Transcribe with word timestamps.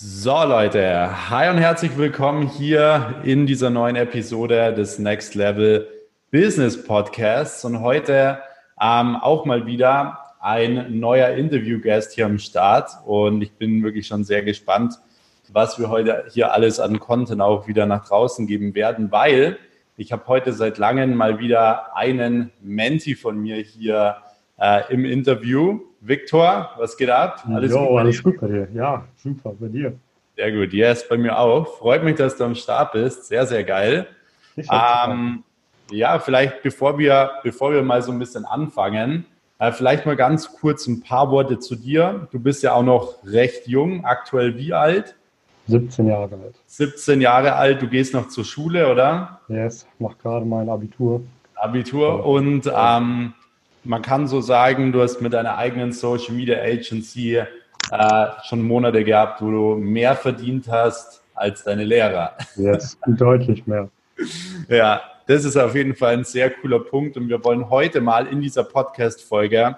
So 0.00 0.30
Leute, 0.30 1.28
hi 1.28 1.50
und 1.50 1.58
herzlich 1.58 1.98
willkommen 1.98 2.46
hier 2.46 3.16
in 3.24 3.46
dieser 3.46 3.68
neuen 3.68 3.96
Episode 3.96 4.72
des 4.72 5.00
Next 5.00 5.34
Level 5.34 5.88
Business 6.30 6.80
Podcasts 6.80 7.64
und 7.64 7.80
heute 7.80 8.38
ähm, 8.80 9.16
auch 9.16 9.44
mal 9.44 9.66
wieder 9.66 10.36
ein 10.38 11.00
neuer 11.00 11.30
Interviewgast 11.30 12.12
hier 12.12 12.26
am 12.26 12.38
Start 12.38 12.90
und 13.06 13.42
ich 13.42 13.50
bin 13.54 13.82
wirklich 13.82 14.06
schon 14.06 14.22
sehr 14.22 14.44
gespannt, 14.44 14.94
was 15.52 15.80
wir 15.80 15.90
heute 15.90 16.26
hier 16.30 16.52
alles 16.52 16.78
an 16.78 17.00
Content 17.00 17.40
auch 17.40 17.66
wieder 17.66 17.84
nach 17.84 18.06
draußen 18.06 18.46
geben 18.46 18.76
werden, 18.76 19.10
weil 19.10 19.58
ich 19.96 20.12
habe 20.12 20.28
heute 20.28 20.52
seit 20.52 20.78
langem 20.78 21.16
mal 21.16 21.40
wieder 21.40 21.96
einen 21.96 22.52
Menti 22.62 23.16
von 23.16 23.36
mir 23.36 23.56
hier 23.56 24.18
äh, 24.60 24.82
im 24.92 25.04
Interview. 25.04 25.80
Viktor, 26.00 26.70
was 26.76 26.96
geht 26.96 27.10
ab? 27.10 27.44
Alles 27.48 27.72
jo, 27.72 27.86
gut 27.86 27.98
alles 27.98 28.22
gut 28.22 28.40
bei 28.40 28.46
dir. 28.46 28.68
Ja, 28.72 29.04
super, 29.16 29.52
bei 29.58 29.68
dir. 29.68 29.94
Sehr 30.36 30.52
gut, 30.52 30.72
yes, 30.72 31.08
bei 31.08 31.16
mir 31.18 31.38
auch. 31.38 31.78
Freut 31.78 32.04
mich, 32.04 32.16
dass 32.16 32.36
du 32.36 32.44
am 32.44 32.54
Start 32.54 32.92
bist. 32.92 33.24
Sehr, 33.26 33.46
sehr 33.46 33.64
geil. 33.64 34.06
Ähm, 34.56 35.42
ja, 35.90 36.18
vielleicht 36.18 36.62
bevor 36.62 36.98
wir, 36.98 37.30
bevor 37.42 37.72
wir 37.72 37.82
mal 37.82 38.02
so 38.02 38.12
ein 38.12 38.18
bisschen 38.18 38.44
anfangen, 38.44 39.24
äh, 39.58 39.72
vielleicht 39.72 40.06
mal 40.06 40.16
ganz 40.16 40.52
kurz 40.52 40.86
ein 40.86 41.00
paar 41.00 41.30
Worte 41.30 41.58
zu 41.58 41.76
dir. 41.76 42.28
Du 42.30 42.38
bist 42.38 42.62
ja 42.62 42.74
auch 42.74 42.82
noch 42.82 43.16
recht 43.24 43.66
jung, 43.66 44.04
aktuell 44.04 44.56
wie 44.56 44.72
alt? 44.72 45.16
17 45.66 46.06
Jahre 46.06 46.34
alt. 46.34 46.54
17 46.66 47.20
Jahre 47.20 47.54
alt, 47.54 47.82
du 47.82 47.88
gehst 47.88 48.14
noch 48.14 48.28
zur 48.28 48.44
Schule, 48.44 48.90
oder? 48.90 49.40
Yes, 49.48 49.86
mach 49.98 50.16
gerade 50.18 50.46
mein 50.46 50.68
Abitur. 50.68 51.22
Abitur 51.54 52.24
und 52.24 52.70
ähm, 52.74 53.34
man 53.84 54.02
kann 54.02 54.26
so 54.26 54.40
sagen, 54.40 54.92
du 54.92 55.02
hast 55.02 55.20
mit 55.20 55.32
deiner 55.32 55.56
eigenen 55.56 55.92
Social 55.92 56.34
Media 56.34 56.58
Agency 56.58 57.36
äh, 57.36 58.26
schon 58.44 58.62
Monate 58.62 59.04
gehabt, 59.04 59.40
wo 59.40 59.50
du 59.50 59.74
mehr 59.76 60.14
verdient 60.14 60.68
hast 60.68 61.22
als 61.34 61.64
deine 61.64 61.84
Lehrer. 61.84 62.36
Yes, 62.56 62.98
deutlich 63.06 63.66
mehr. 63.66 63.88
Ja, 64.68 65.00
das 65.26 65.44
ist 65.44 65.56
auf 65.56 65.74
jeden 65.74 65.94
Fall 65.94 66.14
ein 66.14 66.24
sehr 66.24 66.50
cooler 66.50 66.80
Punkt 66.80 67.16
und 67.16 67.28
wir 67.28 67.42
wollen 67.44 67.70
heute 67.70 68.00
mal 68.00 68.26
in 68.26 68.40
dieser 68.40 68.64
Podcast-Folge 68.64 69.76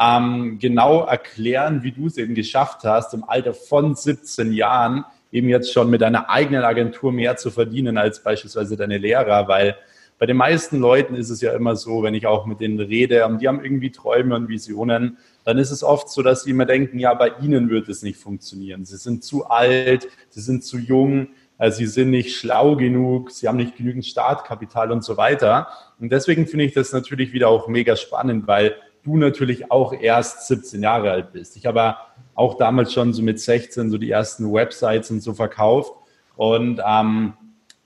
ähm, 0.00 0.58
genau 0.60 1.04
erklären, 1.04 1.82
wie 1.82 1.92
du 1.92 2.06
es 2.06 2.16
eben 2.16 2.34
geschafft 2.34 2.84
hast, 2.84 3.12
im 3.14 3.24
Alter 3.24 3.52
von 3.52 3.94
17 3.94 4.52
Jahren 4.52 5.04
eben 5.32 5.48
jetzt 5.48 5.72
schon 5.72 5.90
mit 5.90 6.00
deiner 6.00 6.30
eigenen 6.30 6.64
Agentur 6.64 7.12
mehr 7.12 7.36
zu 7.36 7.50
verdienen 7.50 7.98
als 7.98 8.22
beispielsweise 8.22 8.76
deine 8.76 8.98
Lehrer, 8.98 9.46
weil 9.48 9.76
bei 10.20 10.26
den 10.26 10.36
meisten 10.36 10.78
Leuten 10.78 11.14
ist 11.14 11.30
es 11.30 11.40
ja 11.40 11.54
immer 11.54 11.76
so, 11.76 12.02
wenn 12.02 12.12
ich 12.12 12.26
auch 12.26 12.44
mit 12.44 12.60
denen 12.60 12.78
rede 12.78 13.26
und 13.26 13.40
die 13.40 13.48
haben 13.48 13.64
irgendwie 13.64 13.90
Träume 13.90 14.36
und 14.36 14.50
Visionen, 14.50 15.16
dann 15.44 15.56
ist 15.56 15.70
es 15.70 15.82
oft 15.82 16.10
so, 16.10 16.20
dass 16.20 16.42
sie 16.42 16.50
immer 16.50 16.66
denken, 16.66 16.98
ja, 16.98 17.14
bei 17.14 17.32
ihnen 17.40 17.70
wird 17.70 17.88
es 17.88 18.02
nicht 18.02 18.18
funktionieren. 18.18 18.84
Sie 18.84 18.98
sind 18.98 19.24
zu 19.24 19.46
alt, 19.46 20.08
sie 20.28 20.42
sind 20.42 20.62
zu 20.62 20.76
jung, 20.76 21.28
äh, 21.56 21.70
sie 21.70 21.86
sind 21.86 22.10
nicht 22.10 22.36
schlau 22.36 22.76
genug, 22.76 23.30
sie 23.30 23.48
haben 23.48 23.56
nicht 23.56 23.78
genügend 23.78 24.04
Startkapital 24.04 24.92
und 24.92 25.02
so 25.02 25.16
weiter. 25.16 25.68
Und 25.98 26.12
deswegen 26.12 26.46
finde 26.46 26.66
ich 26.66 26.74
das 26.74 26.92
natürlich 26.92 27.32
wieder 27.32 27.48
auch 27.48 27.66
mega 27.66 27.96
spannend, 27.96 28.46
weil 28.46 28.76
du 29.02 29.16
natürlich 29.16 29.70
auch 29.70 29.94
erst 29.94 30.48
17 30.48 30.82
Jahre 30.82 31.12
alt 31.12 31.32
bist. 31.32 31.56
Ich 31.56 31.64
habe 31.64 31.96
auch 32.34 32.58
damals 32.58 32.92
schon 32.92 33.14
so 33.14 33.22
mit 33.22 33.40
16 33.40 33.90
so 33.90 33.96
die 33.96 34.10
ersten 34.10 34.52
Websites 34.52 35.10
und 35.10 35.22
so 35.22 35.32
verkauft. 35.32 35.94
Und 36.36 36.82
ähm, 36.86 37.32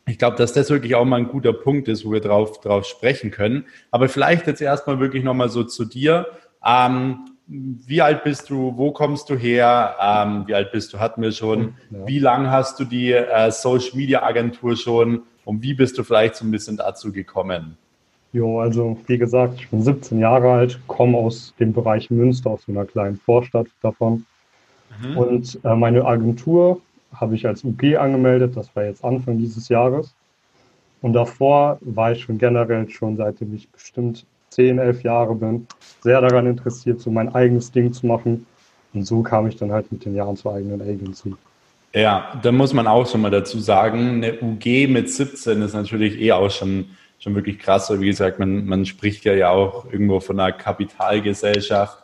ich 0.06 0.18
glaube, 0.18 0.36
dass 0.36 0.52
das 0.52 0.70
wirklich 0.70 0.94
auch 0.94 1.04
mal 1.04 1.16
ein 1.16 1.28
guter 1.28 1.52
Punkt 1.52 1.88
ist, 1.88 2.04
wo 2.04 2.12
wir 2.12 2.20
drauf, 2.20 2.60
drauf 2.60 2.84
sprechen 2.84 3.30
können. 3.30 3.64
Aber 3.90 4.08
vielleicht 4.08 4.46
jetzt 4.46 4.60
erstmal 4.60 5.00
wirklich 5.00 5.24
nochmal 5.24 5.48
so 5.48 5.64
zu 5.64 5.84
dir. 5.84 6.26
Ähm, 6.64 7.26
wie 7.46 8.02
alt 8.02 8.24
bist 8.24 8.50
du? 8.50 8.74
Wo 8.76 8.92
kommst 8.92 9.28
du 9.30 9.36
her? 9.36 9.96
Ähm, 10.00 10.44
wie 10.46 10.54
alt 10.54 10.72
bist 10.72 10.92
du? 10.92 10.98
Hatten 10.98 11.22
wir 11.22 11.32
schon. 11.32 11.74
Ja. 11.90 12.06
Wie 12.06 12.18
lange 12.18 12.50
hast 12.50 12.80
du 12.80 12.84
die 12.84 13.12
äh, 13.12 13.50
Social 13.50 13.96
Media 13.96 14.22
Agentur 14.22 14.76
schon? 14.76 15.22
Und 15.44 15.62
wie 15.62 15.74
bist 15.74 15.98
du 15.98 16.04
vielleicht 16.04 16.36
so 16.36 16.44
ein 16.44 16.50
bisschen 16.50 16.76
dazu 16.76 17.12
gekommen? 17.12 17.76
Jo, 18.32 18.60
also 18.60 18.98
wie 19.06 19.18
gesagt, 19.18 19.60
ich 19.60 19.68
bin 19.68 19.82
17 19.82 20.18
Jahre 20.18 20.50
alt, 20.50 20.80
komme 20.86 21.16
aus 21.16 21.54
dem 21.60 21.72
Bereich 21.72 22.10
Münster, 22.10 22.50
aus 22.50 22.62
einer 22.66 22.84
kleinen 22.84 23.16
Vorstadt 23.16 23.68
davon. 23.80 24.26
Mhm. 25.02 25.16
Und 25.16 25.58
äh, 25.64 25.74
meine 25.76 26.04
Agentur 26.04 26.80
habe 27.14 27.34
ich 27.34 27.46
als 27.46 27.64
UG 27.64 27.96
angemeldet, 27.96 28.56
das 28.56 28.74
war 28.74 28.84
jetzt 28.84 29.04
Anfang 29.04 29.38
dieses 29.38 29.68
Jahres. 29.68 30.14
Und 31.02 31.12
davor 31.12 31.78
war 31.82 32.12
ich 32.12 32.22
schon 32.22 32.38
generell 32.38 32.88
schon, 32.88 33.16
seitdem 33.16 33.54
ich 33.54 33.68
bestimmt 33.68 34.24
10, 34.50 34.78
11 34.78 35.02
Jahre 35.02 35.34
bin, 35.34 35.66
sehr 36.00 36.20
daran 36.20 36.46
interessiert, 36.46 37.00
so 37.00 37.10
mein 37.10 37.34
eigenes 37.34 37.72
Ding 37.72 37.92
zu 37.92 38.06
machen. 38.06 38.46
Und 38.94 39.04
so 39.04 39.22
kam 39.22 39.46
ich 39.48 39.56
dann 39.56 39.72
halt 39.72 39.90
mit 39.90 40.04
den 40.04 40.14
Jahren 40.14 40.36
zur 40.36 40.54
eigenen 40.54 40.80
Agency. 40.80 41.34
Ja, 41.92 42.40
da 42.42 42.52
muss 42.52 42.72
man 42.72 42.86
auch 42.86 43.08
schon 43.08 43.20
mal 43.20 43.30
dazu 43.30 43.58
sagen, 43.58 44.22
eine 44.22 44.40
UG 44.40 44.88
mit 44.88 45.10
17 45.10 45.62
ist 45.62 45.74
natürlich 45.74 46.20
eh 46.20 46.32
auch 46.32 46.50
schon, 46.50 46.86
schon 47.18 47.34
wirklich 47.34 47.58
krass. 47.58 47.92
Wie 48.00 48.06
gesagt, 48.06 48.38
man, 48.38 48.64
man 48.66 48.86
spricht 48.86 49.24
ja, 49.24 49.34
ja 49.34 49.50
auch 49.50 49.84
irgendwo 49.92 50.20
von 50.20 50.38
einer 50.40 50.52
Kapitalgesellschaft. 50.52 51.98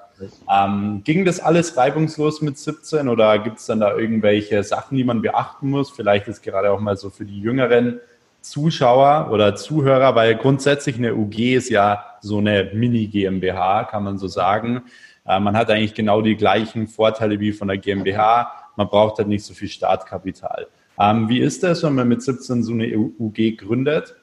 Ähm, 0.53 1.03
ging 1.05 1.25
das 1.25 1.41
alles 1.41 1.77
reibungslos 1.77 2.41
mit 2.43 2.59
17 2.59 3.09
oder 3.09 3.39
gibt 3.39 3.59
es 3.59 3.67
dann 3.67 3.81
da 3.81 3.97
irgendwelche 3.97 4.63
Sachen, 4.63 4.97
die 4.97 5.05
man 5.05 5.23
beachten 5.23 5.71
muss? 5.71 5.91
Vielleicht 5.91 6.29
ist 6.29 6.43
gerade 6.43 6.71
auch 6.71 6.81
mal 6.81 6.97
so 6.97 7.11
für 7.11 7.25
die 7.25 7.41
Jüngeren 7.41 8.01
Zuschauer 8.41 9.31
oder 9.31 9.55
Zuhörer, 9.55 10.15
weil 10.15 10.35
grundsätzlich 10.37 10.97
eine 10.97 11.15
UG 11.15 11.57
ist 11.57 11.69
ja 11.69 12.05
so 12.21 12.39
eine 12.39 12.71
Mini-GmbH, 12.73 13.85
kann 13.85 14.05
man 14.05 14.19
so 14.19 14.29
sagen. 14.29 14.83
Äh, 15.27 15.41
man 15.41 15.57
hat 15.57 15.71
eigentlich 15.71 15.95
genau 15.95 16.23
die 16.23 16.37
gleichen 16.37 16.87
Vorteile 16.87 17.39
wie 17.41 17.53
von 17.53 17.69
der 17.69 17.79
GmbH. 17.79 18.53
Man 18.77 18.89
braucht 18.89 19.19
halt 19.19 19.29
nicht 19.29 19.45
so 19.45 19.55
viel 19.55 19.69
Startkapital. 19.69 20.69
Ähm, 20.99 21.29
wie 21.29 21.41
ist 21.41 21.63
das, 21.63 21.83
wenn 21.83 21.95
man 21.95 22.09
mit 22.09 22.23
17 22.23 22.63
so 22.63 22.73
eine 22.73 22.97
UG 22.97 23.57
gründet? 23.59 24.15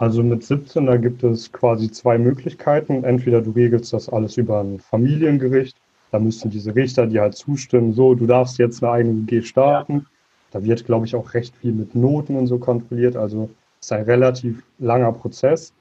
Also 0.00 0.22
mit 0.22 0.42
17, 0.42 0.86
da 0.86 0.96
gibt 0.96 1.22
es 1.24 1.52
quasi 1.52 1.90
zwei 1.90 2.16
Möglichkeiten. 2.16 3.04
Entweder 3.04 3.42
du 3.42 3.50
regelst 3.50 3.92
das 3.92 4.08
alles 4.08 4.38
über 4.38 4.60
ein 4.60 4.78
Familiengericht. 4.78 5.76
Da 6.10 6.18
müssen 6.18 6.50
diese 6.50 6.74
Richter 6.74 7.06
dir 7.06 7.20
halt 7.20 7.34
zustimmen, 7.34 7.92
so, 7.92 8.14
du 8.14 8.26
darfst 8.26 8.58
jetzt 8.58 8.82
eine 8.82 8.92
eigene 8.92 9.20
UG 9.20 9.44
starten. 9.44 10.06
Da 10.52 10.64
wird, 10.64 10.86
glaube 10.86 11.04
ich, 11.04 11.14
auch 11.14 11.34
recht 11.34 11.54
viel 11.56 11.72
mit 11.72 11.94
Noten 11.94 12.36
und 12.36 12.46
so 12.46 12.58
kontrolliert. 12.58 13.14
Also 13.14 13.50
es 13.78 13.88
ist 13.88 13.92
ein 13.92 14.04
relativ 14.04 14.62
langer 14.78 15.12
Prozess. 15.12 15.74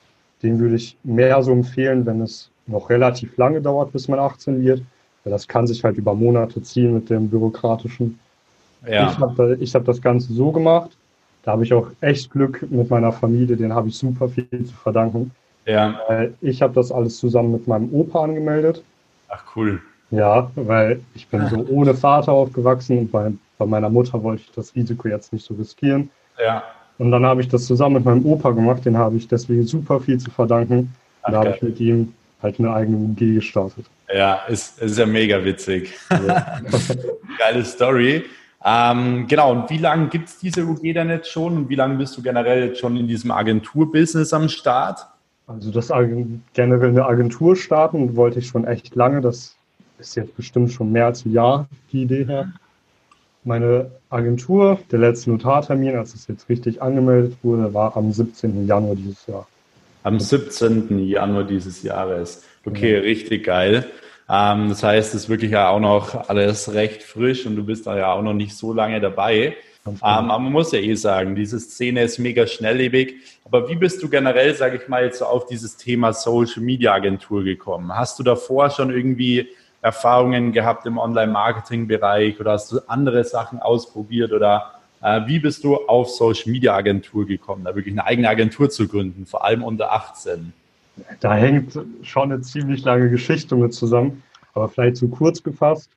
Den 0.43 0.59
würde 0.59 0.75
ich 0.75 0.97
mehr 1.05 1.41
so 1.41 1.53
empfehlen, 1.53 2.05
wenn 2.05 2.19
es 2.19 2.51
noch 2.67 2.89
relativ 2.89 3.37
lange 3.37 3.61
dauert, 3.61 3.93
bis 3.93 4.09
man 4.09 4.19
18 4.19 4.61
wird. 4.61 4.83
Weil 5.23 5.31
das 5.31 5.47
kann 5.47 5.65
sich 5.65 5.81
halt 5.85 5.95
über 5.95 6.13
Monate 6.13 6.61
ziehen 6.61 6.93
mit 6.93 7.09
dem 7.09 7.29
bürokratischen. 7.29 8.19
Ja. 8.85 9.11
Ich 9.11 9.17
habe 9.17 9.57
hab 9.61 9.85
das 9.85 10.01
Ganze 10.01 10.33
so 10.33 10.51
gemacht 10.51 10.98
da 11.43 11.51
habe 11.51 11.63
ich 11.63 11.73
auch 11.73 11.87
echt 12.01 12.31
Glück 12.31 12.65
mit 12.69 12.89
meiner 12.89 13.11
Familie, 13.11 13.55
den 13.55 13.73
habe 13.73 13.89
ich 13.89 13.97
super 13.97 14.29
viel 14.29 14.47
zu 14.49 14.73
verdanken. 14.73 15.31
Ja. 15.65 15.99
Ich 16.41 16.61
habe 16.61 16.73
das 16.73 16.91
alles 16.91 17.17
zusammen 17.17 17.51
mit 17.51 17.67
meinem 17.67 17.93
Opa 17.93 18.23
angemeldet. 18.23 18.83
Ach 19.27 19.43
cool. 19.55 19.81
Ja, 20.11 20.49
weil 20.55 21.01
ich 21.13 21.27
bin 21.27 21.47
so 21.47 21.65
ohne 21.69 21.93
Vater 21.93 22.31
aufgewachsen 22.31 22.97
und 22.97 23.11
bei, 23.11 23.31
bei 23.57 23.65
meiner 23.65 23.89
Mutter 23.89 24.21
wollte 24.23 24.41
ich 24.41 24.51
das 24.51 24.75
Risiko 24.75 25.07
jetzt 25.07 25.31
nicht 25.31 25.45
so 25.45 25.53
riskieren. 25.53 26.09
Ja. 26.43 26.63
Und 26.97 27.11
dann 27.11 27.25
habe 27.25 27.41
ich 27.41 27.47
das 27.47 27.65
zusammen 27.65 27.95
mit 27.95 28.05
meinem 28.05 28.25
Opa 28.25 28.51
gemacht, 28.51 28.85
den 28.85 28.97
habe 28.97 29.17
ich 29.17 29.27
deswegen 29.27 29.65
super 29.65 29.99
viel 29.99 30.17
zu 30.17 30.31
verdanken. 30.31 30.93
Ach, 31.21 31.31
da 31.31 31.39
habe 31.39 31.51
ich 31.55 31.61
mit 31.61 31.79
ihm 31.79 32.13
halt 32.41 32.59
eine 32.59 32.73
eigene 32.73 32.97
UG 32.97 33.35
gestartet. 33.35 33.85
Ja, 34.13 34.41
ist, 34.47 34.81
ist 34.81 34.97
ja 34.97 35.05
mega 35.05 35.43
witzig. 35.43 35.93
Ja. 36.09 36.59
Geile 37.37 37.63
Story. 37.63 38.25
Ähm, 38.63 39.27
genau, 39.27 39.51
und 39.51 39.69
wie 39.69 39.77
lange 39.77 40.07
gibt 40.09 40.27
es 40.27 40.39
diese 40.39 40.65
UG 40.65 40.93
denn 40.93 41.09
jetzt 41.09 41.31
schon 41.31 41.55
und 41.55 41.69
wie 41.69 41.75
lange 41.75 41.95
bist 41.95 42.17
du 42.17 42.21
generell 42.21 42.67
jetzt 42.67 42.79
schon 42.79 42.97
in 42.97 43.07
diesem 43.07 43.31
Agenturbusiness 43.31 44.33
am 44.33 44.49
Start? 44.49 45.07
Also 45.47 45.71
das 45.71 45.91
generell 46.53 46.89
eine 46.89 47.05
Agentur 47.05 47.55
starten 47.55 48.15
wollte 48.15 48.39
ich 48.39 48.47
schon 48.47 48.67
echt 48.67 48.93
lange. 48.95 49.21
Das 49.21 49.55
ist 49.97 50.15
jetzt 50.15 50.35
bestimmt 50.35 50.71
schon 50.71 50.91
mehr 50.91 51.07
als 51.07 51.25
ein 51.25 51.31
Jahr 51.31 51.67
die 51.91 52.03
Idee 52.03 52.25
her. 52.25 52.51
Meine 53.45 53.89
Agentur, 54.09 54.79
der 54.91 54.99
letzte 54.99 55.31
Notartermin, 55.31 55.95
als 55.95 56.13
es 56.13 56.27
jetzt 56.27 56.49
richtig 56.49 56.81
angemeldet 56.81 57.37
wurde, 57.41 57.73
war 57.73 57.95
am 57.95 58.11
17. 58.11 58.67
Januar 58.67 58.95
dieses 58.95 59.25
Jahr. 59.25 59.47
Am 60.03 60.19
17. 60.19 60.99
Januar 61.07 61.45
dieses 61.45 61.81
Jahres. 61.81 62.43
Okay, 62.65 62.95
ja. 62.95 62.99
richtig 62.99 63.45
geil. 63.45 63.85
Ähm, 64.29 64.69
das 64.69 64.83
heißt, 64.83 65.15
es 65.15 65.23
ist 65.23 65.29
wirklich 65.29 65.51
ja 65.51 65.69
auch 65.69 65.79
noch 65.79 66.29
alles 66.29 66.73
recht 66.73 67.03
frisch 67.03 67.45
und 67.45 67.55
du 67.55 67.63
bist 67.63 67.87
da 67.87 67.97
ja 67.97 68.13
auch 68.13 68.21
noch 68.21 68.33
nicht 68.33 68.55
so 68.55 68.73
lange 68.73 69.01
dabei. 69.01 69.55
Ähm, 69.87 69.97
aber 70.01 70.39
man 70.39 70.51
muss 70.51 70.71
ja 70.71 70.79
eh 70.79 70.93
sagen, 70.95 71.35
diese 71.35 71.59
Szene 71.59 72.03
ist 72.03 72.19
mega 72.19 72.45
schnelllebig. 72.45 73.15
Aber 73.45 73.67
wie 73.69 73.75
bist 73.75 74.03
du 74.03 74.09
generell, 74.09 74.53
sage 74.53 74.77
ich 74.77 74.87
mal, 74.87 75.03
jetzt 75.03 75.19
so 75.19 75.25
auf 75.25 75.47
dieses 75.47 75.77
Thema 75.77 76.13
Social 76.13 76.61
Media 76.61 76.93
Agentur 76.93 77.43
gekommen? 77.43 77.95
Hast 77.95 78.19
du 78.19 78.23
davor 78.23 78.69
schon 78.69 78.91
irgendwie 78.91 79.47
Erfahrungen 79.81 80.51
gehabt 80.51 80.85
im 80.85 80.97
Online-Marketing-Bereich 80.97 82.39
oder 82.39 82.51
hast 82.51 82.71
du 82.71 82.79
andere 82.87 83.23
Sachen 83.23 83.59
ausprobiert 83.59 84.33
oder 84.33 84.73
äh, 85.01 85.21
wie 85.25 85.39
bist 85.39 85.63
du 85.63 85.77
auf 85.87 86.09
Social 86.09 86.51
Media 86.51 86.75
Agentur 86.75 87.25
gekommen, 87.25 87.63
da 87.63 87.73
wirklich 87.73 87.93
eine 87.93 88.05
eigene 88.05 88.29
Agentur 88.29 88.69
zu 88.69 88.87
gründen, 88.87 89.25
vor 89.25 89.45
allem 89.45 89.63
unter 89.63 89.93
18? 89.93 90.53
Da 91.19 91.35
hängt 91.35 91.79
schon 92.01 92.31
eine 92.31 92.41
ziemlich 92.41 92.83
lange 92.83 93.09
Geschichte 93.09 93.55
mit 93.55 93.73
zusammen. 93.73 94.23
Aber 94.53 94.69
vielleicht 94.69 94.97
so 94.97 95.07
kurz 95.07 95.43
gefasst, 95.43 95.89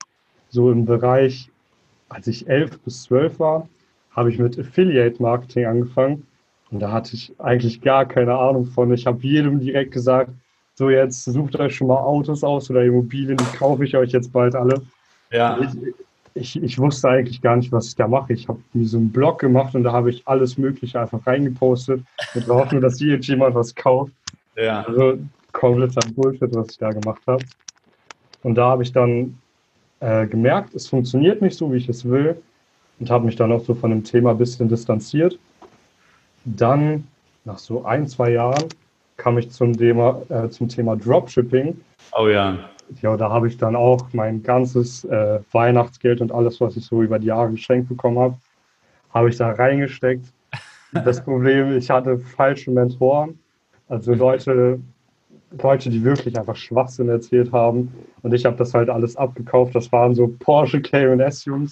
so 0.50 0.70
im 0.70 0.84
Bereich 0.84 1.50
als 2.12 2.26
ich 2.26 2.48
elf 2.48 2.78
bis 2.80 3.04
zwölf 3.04 3.38
war, 3.38 3.68
habe 4.10 4.30
ich 4.30 4.38
mit 4.38 4.58
Affiliate 4.58 5.20
Marketing 5.22 5.64
angefangen. 5.64 6.26
Und 6.70 6.80
da 6.80 6.92
hatte 6.92 7.14
ich 7.14 7.32
eigentlich 7.38 7.80
gar 7.80 8.06
keine 8.06 8.34
Ahnung 8.34 8.66
von. 8.66 8.92
Ich 8.92 9.06
habe 9.06 9.18
jedem 9.22 9.60
direkt 9.60 9.92
gesagt, 9.92 10.30
so 10.74 10.90
jetzt 10.90 11.24
sucht 11.24 11.56
euch 11.56 11.76
schon 11.76 11.88
mal 11.88 11.98
Autos 11.98 12.44
aus 12.44 12.70
oder 12.70 12.84
Immobilien, 12.84 13.36
die 13.36 13.56
kaufe 13.56 13.84
ich 13.84 13.96
euch 13.96 14.12
jetzt 14.12 14.32
bald 14.32 14.54
alle. 14.54 14.82
Ja. 15.30 15.58
Ich, 15.60 15.76
ich, 16.34 16.62
ich 16.62 16.78
wusste 16.78 17.10
eigentlich 17.10 17.42
gar 17.42 17.56
nicht, 17.56 17.72
was 17.72 17.88
ich 17.88 17.96
da 17.96 18.08
mache. 18.08 18.32
Ich 18.32 18.48
habe 18.48 18.58
mir 18.72 18.86
so 18.86 18.96
einen 18.96 19.12
Blog 19.12 19.38
gemacht 19.38 19.74
und 19.74 19.82
da 19.82 19.92
habe 19.92 20.10
ich 20.10 20.26
alles 20.26 20.56
Mögliche 20.56 21.00
einfach 21.00 21.26
reingepostet 21.26 22.02
mit 22.34 22.46
der 22.46 22.54
Hoffnung, 22.54 22.80
dass 22.80 23.00
jemand 23.00 23.54
was 23.54 23.74
kauft. 23.74 24.12
Ja. 24.56 24.82
Also 24.82 25.18
kompletter 25.52 26.00
Bullshit, 26.14 26.54
was 26.54 26.70
ich 26.70 26.78
da 26.78 26.90
gemacht 26.90 27.22
habe. 27.26 27.44
Und 28.42 28.56
da 28.56 28.70
habe 28.70 28.82
ich 28.82 28.92
dann 28.92 29.38
äh, 30.00 30.26
gemerkt, 30.26 30.74
es 30.74 30.88
funktioniert 30.88 31.42
nicht 31.42 31.56
so, 31.56 31.72
wie 31.72 31.76
ich 31.76 31.88
es 31.88 32.04
will 32.04 32.40
und 32.98 33.10
habe 33.10 33.26
mich 33.26 33.36
dann 33.36 33.52
auch 33.52 33.64
so 33.64 33.74
von 33.74 33.90
dem 33.90 34.04
Thema 34.04 34.30
ein 34.30 34.38
bisschen 34.38 34.68
distanziert. 34.68 35.38
Dann, 36.44 37.06
nach 37.44 37.58
so 37.58 37.84
ein, 37.84 38.06
zwei 38.08 38.30
Jahren, 38.30 38.64
kam 39.16 39.38
ich 39.38 39.50
zum 39.50 39.76
Thema, 39.76 40.22
äh, 40.28 40.48
zum 40.48 40.68
Thema 40.68 40.96
Dropshipping. 40.96 41.80
Oh 42.18 42.26
ja. 42.26 42.58
Ja, 43.00 43.16
da 43.16 43.30
habe 43.30 43.48
ich 43.48 43.56
dann 43.56 43.76
auch 43.76 44.08
mein 44.12 44.42
ganzes 44.42 45.04
äh, 45.04 45.40
Weihnachtsgeld 45.52 46.20
und 46.20 46.32
alles, 46.32 46.60
was 46.60 46.76
ich 46.76 46.84
so 46.84 47.02
über 47.02 47.18
die 47.18 47.28
Jahre 47.28 47.52
geschenkt 47.52 47.88
bekommen 47.88 48.18
habe, 48.18 48.36
habe 49.14 49.28
ich 49.28 49.36
da 49.36 49.52
reingesteckt. 49.52 50.26
Das 51.06 51.24
Problem, 51.24 51.74
ich 51.74 51.88
hatte 51.88 52.18
falsche 52.18 52.70
Mentoren, 52.70 53.38
also 53.92 54.14
Leute, 54.14 54.80
Leute, 55.62 55.90
die 55.90 56.02
wirklich 56.02 56.38
einfach 56.38 56.56
Schwachsinn 56.56 57.10
erzählt 57.10 57.52
haben. 57.52 57.92
Und 58.22 58.32
ich 58.32 58.46
habe 58.46 58.56
das 58.56 58.72
halt 58.72 58.88
alles 58.88 59.16
abgekauft. 59.16 59.74
Das 59.74 59.92
waren 59.92 60.14
so 60.14 60.28
Porsche 60.38 60.80
KS-Jungs. 60.80 61.70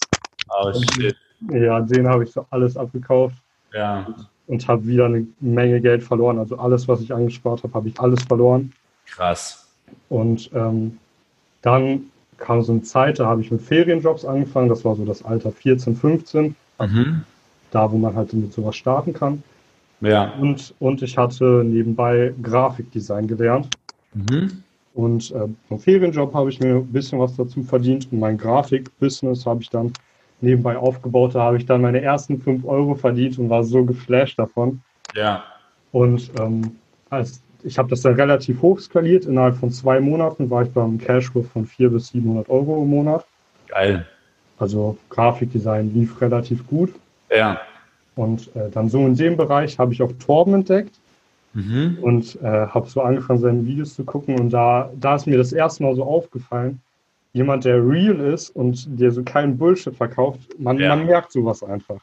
Oh 0.50 0.70
shit. 0.94 1.16
Ja, 1.50 1.80
den 1.80 2.06
habe 2.06 2.24
ich 2.24 2.32
so 2.32 2.44
alles 2.50 2.76
abgekauft. 2.76 3.36
Ja. 3.72 4.04
Und, 4.04 4.28
und 4.48 4.68
habe 4.68 4.86
wieder 4.86 5.06
eine 5.06 5.26
Menge 5.40 5.80
Geld 5.80 6.02
verloren. 6.02 6.38
Also 6.38 6.58
alles, 6.58 6.86
was 6.88 7.00
ich 7.00 7.14
angespart 7.14 7.62
habe, 7.62 7.72
habe 7.72 7.88
ich 7.88 7.98
alles 7.98 8.22
verloren. 8.24 8.70
Krass. 9.06 9.66
Und 10.10 10.50
ähm, 10.52 10.98
dann 11.62 12.02
kam 12.36 12.60
so 12.60 12.72
eine 12.72 12.82
Zeit, 12.82 13.18
da 13.18 13.26
habe 13.26 13.40
ich 13.40 13.50
mit 13.50 13.62
Ferienjobs 13.62 14.26
angefangen. 14.26 14.68
Das 14.68 14.84
war 14.84 14.94
so 14.94 15.06
das 15.06 15.24
Alter 15.24 15.52
14, 15.52 15.96
15. 15.96 16.54
Mhm. 16.80 17.24
Da, 17.70 17.90
wo 17.90 17.96
man 17.96 18.14
halt 18.14 18.34
mit 18.34 18.52
sowas 18.52 18.76
starten 18.76 19.14
kann. 19.14 19.42
Ja. 20.00 20.32
Und, 20.40 20.74
und 20.78 21.02
ich 21.02 21.16
hatte 21.18 21.62
nebenbei 21.64 22.32
Grafikdesign 22.42 23.26
gelernt. 23.26 23.68
Mhm. 24.14 24.62
Und 24.94 25.30
äh, 25.30 25.46
vom 25.68 25.78
Ferienjob 25.78 26.34
habe 26.34 26.50
ich 26.50 26.60
mir 26.60 26.76
ein 26.76 26.86
bisschen 26.86 27.18
was 27.18 27.36
dazu 27.36 27.62
verdient. 27.62 28.08
Und 28.10 28.18
mein 28.18 28.38
Grafikbusiness 28.38 29.46
habe 29.46 29.62
ich 29.62 29.70
dann 29.70 29.92
nebenbei 30.40 30.76
aufgebaut. 30.76 31.34
Da 31.34 31.42
habe 31.42 31.58
ich 31.58 31.66
dann 31.66 31.82
meine 31.82 32.00
ersten 32.00 32.40
5 32.40 32.64
Euro 32.64 32.94
verdient 32.94 33.38
und 33.38 33.50
war 33.50 33.62
so 33.62 33.84
geflasht 33.84 34.38
davon. 34.38 34.80
Ja. 35.14 35.44
Und 35.92 36.30
ähm, 36.40 36.76
als, 37.10 37.42
ich 37.62 37.78
habe 37.78 37.88
das 37.88 38.02
dann 38.02 38.14
relativ 38.14 38.62
hoch 38.62 38.80
skaliert. 38.80 39.26
Innerhalb 39.26 39.56
von 39.56 39.70
zwei 39.70 40.00
Monaten 40.00 40.50
war 40.50 40.62
ich 40.62 40.70
beim 40.70 40.98
Cashflow 40.98 41.42
von 41.42 41.66
400 41.66 41.98
bis 41.98 42.08
700 42.08 42.48
Euro 42.48 42.82
im 42.82 42.90
Monat. 42.90 43.24
Geil. 43.68 44.06
Also 44.58 44.96
Grafikdesign 45.08 45.92
lief 45.94 46.20
relativ 46.20 46.66
gut. 46.66 46.92
Ja. 47.30 47.60
Und 48.16 48.54
äh, 48.54 48.70
dann 48.70 48.88
so 48.88 48.98
in 49.06 49.16
dem 49.16 49.36
Bereich 49.36 49.78
habe 49.78 49.92
ich 49.92 50.02
auch 50.02 50.12
Torben 50.18 50.54
entdeckt 50.54 50.94
mhm. 51.54 51.98
und 52.02 52.40
äh, 52.42 52.66
habe 52.66 52.88
so 52.88 53.00
angefangen, 53.02 53.40
seine 53.40 53.66
Videos 53.66 53.94
zu 53.94 54.04
gucken. 54.04 54.38
Und 54.38 54.50
da, 54.50 54.90
da 54.98 55.16
ist 55.16 55.26
mir 55.26 55.38
das 55.38 55.52
erste 55.52 55.82
Mal 55.82 55.94
so 55.94 56.04
aufgefallen, 56.04 56.80
jemand, 57.32 57.64
der 57.64 57.76
real 57.76 58.18
ist 58.20 58.50
und 58.50 58.86
der 59.00 59.12
so 59.12 59.22
keinen 59.22 59.56
Bullshit 59.56 59.94
verkauft, 59.94 60.40
man, 60.58 60.78
ja. 60.78 60.94
man 60.94 61.06
merkt 61.06 61.32
sowas 61.32 61.62
einfach. 61.62 62.00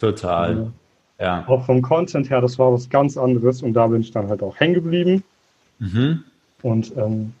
Total. 0.00 0.72
Äh, 1.18 1.24
ja. 1.24 1.44
Auch 1.46 1.64
vom 1.64 1.80
Content 1.80 2.28
her, 2.28 2.40
das 2.40 2.58
war 2.58 2.72
was 2.72 2.90
ganz 2.90 3.16
anderes 3.16 3.62
und 3.62 3.74
da 3.74 3.86
bin 3.86 4.00
ich 4.00 4.10
dann 4.10 4.28
halt 4.28 4.42
auch 4.42 4.58
hängen 4.58 4.74
geblieben. 4.74 5.22
Mhm. 5.78 6.24
Und 6.62 6.96
ähm, 6.96 7.32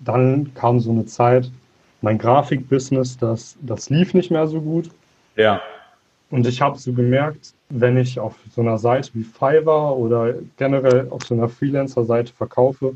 dann 0.00 0.52
kam 0.54 0.80
so 0.80 0.90
eine 0.90 1.06
Zeit, 1.06 1.50
mein 2.02 2.18
Grafikbusiness, 2.18 3.18
das, 3.18 3.56
das 3.60 3.90
lief 3.90 4.14
nicht 4.14 4.30
mehr 4.30 4.46
so 4.46 4.60
gut. 4.60 4.90
Ja. 5.36 5.60
Und 6.30 6.46
ich 6.46 6.60
habe 6.60 6.78
so 6.78 6.92
gemerkt, 6.92 7.54
wenn 7.70 7.96
ich 7.96 8.18
auf 8.18 8.36
so 8.54 8.60
einer 8.60 8.78
Seite 8.78 9.10
wie 9.14 9.24
Fiverr 9.24 9.96
oder 9.96 10.34
generell 10.56 11.08
auf 11.10 11.24
so 11.24 11.34
einer 11.34 11.48
Freelancer-Seite 11.48 12.32
verkaufe, 12.32 12.94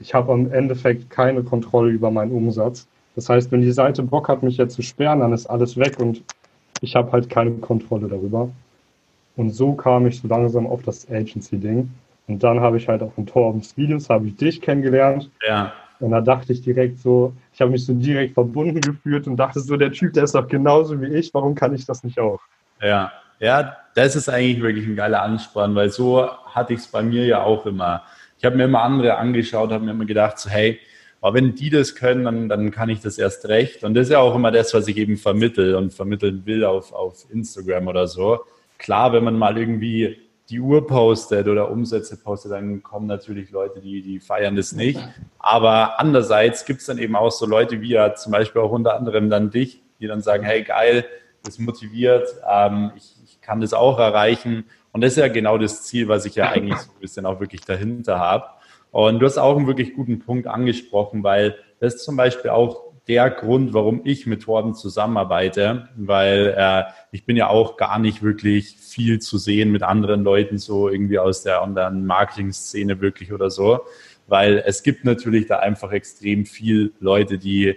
ich 0.00 0.14
habe 0.14 0.32
am 0.32 0.52
Endeffekt 0.52 1.10
keine 1.10 1.42
Kontrolle 1.42 1.90
über 1.90 2.10
meinen 2.10 2.30
Umsatz. 2.30 2.86
Das 3.16 3.28
heißt, 3.28 3.50
wenn 3.50 3.62
die 3.62 3.72
Seite 3.72 4.02
Bock 4.04 4.28
hat, 4.28 4.44
mich 4.44 4.56
jetzt 4.58 4.74
zu 4.74 4.82
sperren, 4.82 5.20
dann 5.20 5.32
ist 5.32 5.46
alles 5.46 5.76
weg 5.76 5.98
und 5.98 6.22
ich 6.80 6.94
habe 6.94 7.10
halt 7.10 7.28
keine 7.28 7.50
Kontrolle 7.52 8.06
darüber. 8.06 8.48
Und 9.36 9.50
so 9.50 9.72
kam 9.72 10.06
ich 10.06 10.20
so 10.20 10.28
langsam 10.28 10.66
auf 10.66 10.82
das 10.82 11.08
Agency-Ding. 11.10 11.90
Und 12.28 12.44
dann 12.44 12.60
habe 12.60 12.76
ich 12.76 12.86
halt 12.86 13.02
auch 13.02 13.12
in 13.16 13.26
Torbens 13.26 13.76
Videos, 13.76 14.08
habe 14.08 14.28
ich 14.28 14.36
dich 14.36 14.60
kennengelernt. 14.60 15.30
Ja. 15.46 15.72
Und 15.98 16.12
da 16.12 16.20
dachte 16.20 16.52
ich 16.52 16.62
direkt 16.62 17.00
so, 17.00 17.32
ich 17.52 17.60
habe 17.60 17.72
mich 17.72 17.84
so 17.84 17.92
direkt 17.92 18.34
verbunden 18.34 18.80
gefühlt 18.80 19.26
und 19.26 19.36
dachte 19.36 19.58
so, 19.58 19.76
der 19.76 19.90
Typ, 19.90 20.12
der 20.12 20.24
ist 20.24 20.36
doch 20.36 20.46
genauso 20.46 21.00
wie 21.00 21.06
ich, 21.06 21.34
warum 21.34 21.56
kann 21.56 21.74
ich 21.74 21.86
das 21.86 22.04
nicht 22.04 22.20
auch? 22.20 22.40
Ja, 22.80 23.12
ja, 23.40 23.76
das 23.94 24.16
ist 24.16 24.28
eigentlich 24.28 24.62
wirklich 24.62 24.86
ein 24.86 24.96
geiler 24.96 25.22
Ansporn, 25.22 25.74
weil 25.74 25.90
so 25.90 26.28
hatte 26.46 26.72
ich 26.72 26.80
es 26.80 26.86
bei 26.86 27.02
mir 27.02 27.26
ja 27.26 27.42
auch 27.42 27.66
immer. 27.66 28.02
Ich 28.38 28.44
habe 28.44 28.56
mir 28.56 28.64
immer 28.64 28.82
andere 28.82 29.16
angeschaut, 29.16 29.70
habe 29.70 29.84
mir 29.84 29.92
immer 29.92 30.04
gedacht, 30.04 30.38
so, 30.38 30.50
hey, 30.50 30.78
aber 31.20 31.34
wenn 31.34 31.54
die 31.54 31.70
das 31.70 31.94
können, 31.94 32.24
dann, 32.24 32.48
dann 32.48 32.70
kann 32.70 32.88
ich 32.88 33.00
das 33.00 33.18
erst 33.18 33.48
recht. 33.48 33.82
Und 33.82 33.94
das 33.94 34.06
ist 34.06 34.12
ja 34.12 34.20
auch 34.20 34.34
immer 34.36 34.52
das, 34.52 34.72
was 34.74 34.86
ich 34.86 34.96
eben 34.96 35.16
vermittel 35.16 35.74
und 35.74 35.92
vermitteln 35.92 36.46
will 36.46 36.64
auf, 36.64 36.92
auf 36.92 37.26
Instagram 37.30 37.88
oder 37.88 38.06
so. 38.06 38.40
Klar, 38.78 39.12
wenn 39.12 39.24
man 39.24 39.36
mal 39.36 39.58
irgendwie 39.58 40.16
die 40.48 40.60
Uhr 40.60 40.86
postet 40.86 41.48
oder 41.48 41.70
Umsätze 41.70 42.16
postet, 42.16 42.52
dann 42.52 42.82
kommen 42.82 43.06
natürlich 43.06 43.50
Leute, 43.50 43.80
die, 43.80 44.00
die 44.02 44.20
feiern 44.20 44.56
das 44.56 44.72
nicht. 44.72 45.00
Aber 45.38 45.98
andererseits 45.98 46.64
gibt 46.64 46.80
es 46.80 46.86
dann 46.86 46.98
eben 46.98 47.16
auch 47.16 47.32
so 47.32 47.46
Leute 47.46 47.80
wie 47.80 47.90
ja 47.90 48.14
zum 48.14 48.32
Beispiel 48.32 48.62
auch 48.62 48.70
unter 48.70 48.94
anderem 48.94 49.28
dann 49.28 49.50
dich, 49.50 49.82
die 50.00 50.06
dann 50.06 50.22
sagen, 50.22 50.44
hey 50.44 50.62
geil, 50.62 51.04
das 51.44 51.58
motiviert, 51.58 52.28
ähm, 52.48 52.92
ich, 52.96 53.16
ich 53.24 53.40
kann 53.40 53.60
das 53.60 53.72
auch 53.72 53.98
erreichen. 53.98 54.64
Und 54.92 55.02
das 55.02 55.12
ist 55.12 55.18
ja 55.18 55.28
genau 55.28 55.58
das 55.58 55.84
Ziel, 55.84 56.08
was 56.08 56.24
ich 56.24 56.34
ja 56.34 56.48
eigentlich 56.50 56.78
so 56.78 56.90
ein 56.90 57.00
bisschen 57.00 57.26
auch 57.26 57.40
wirklich 57.40 57.62
dahinter 57.62 58.18
habe. 58.18 58.46
Und 58.90 59.20
du 59.20 59.26
hast 59.26 59.38
auch 59.38 59.56
einen 59.56 59.66
wirklich 59.66 59.94
guten 59.94 60.18
Punkt 60.18 60.46
angesprochen, 60.46 61.22
weil 61.22 61.56
das 61.80 61.96
ist 61.96 62.04
zum 62.04 62.16
Beispiel 62.16 62.50
auch 62.50 62.88
der 63.08 63.30
Grund, 63.30 63.72
warum 63.72 64.02
ich 64.04 64.26
mit 64.26 64.42
Torben 64.42 64.74
zusammenarbeite, 64.74 65.88
weil 65.96 66.54
äh, 66.56 66.84
ich 67.10 67.24
bin 67.24 67.36
ja 67.36 67.48
auch 67.48 67.78
gar 67.78 67.98
nicht 67.98 68.22
wirklich 68.22 68.76
viel 68.76 69.18
zu 69.18 69.38
sehen 69.38 69.72
mit 69.72 69.82
anderen 69.82 70.22
Leuten, 70.22 70.58
so 70.58 70.90
irgendwie 70.90 71.18
aus 71.18 71.42
der 71.42 71.62
Online-Marketing-Szene 71.62 73.00
wirklich 73.00 73.32
oder 73.32 73.48
so, 73.48 73.80
weil 74.26 74.62
es 74.66 74.82
gibt 74.82 75.06
natürlich 75.06 75.46
da 75.46 75.58
einfach 75.58 75.90
extrem 75.92 76.44
viel 76.44 76.92
Leute, 77.00 77.38
die, 77.38 77.76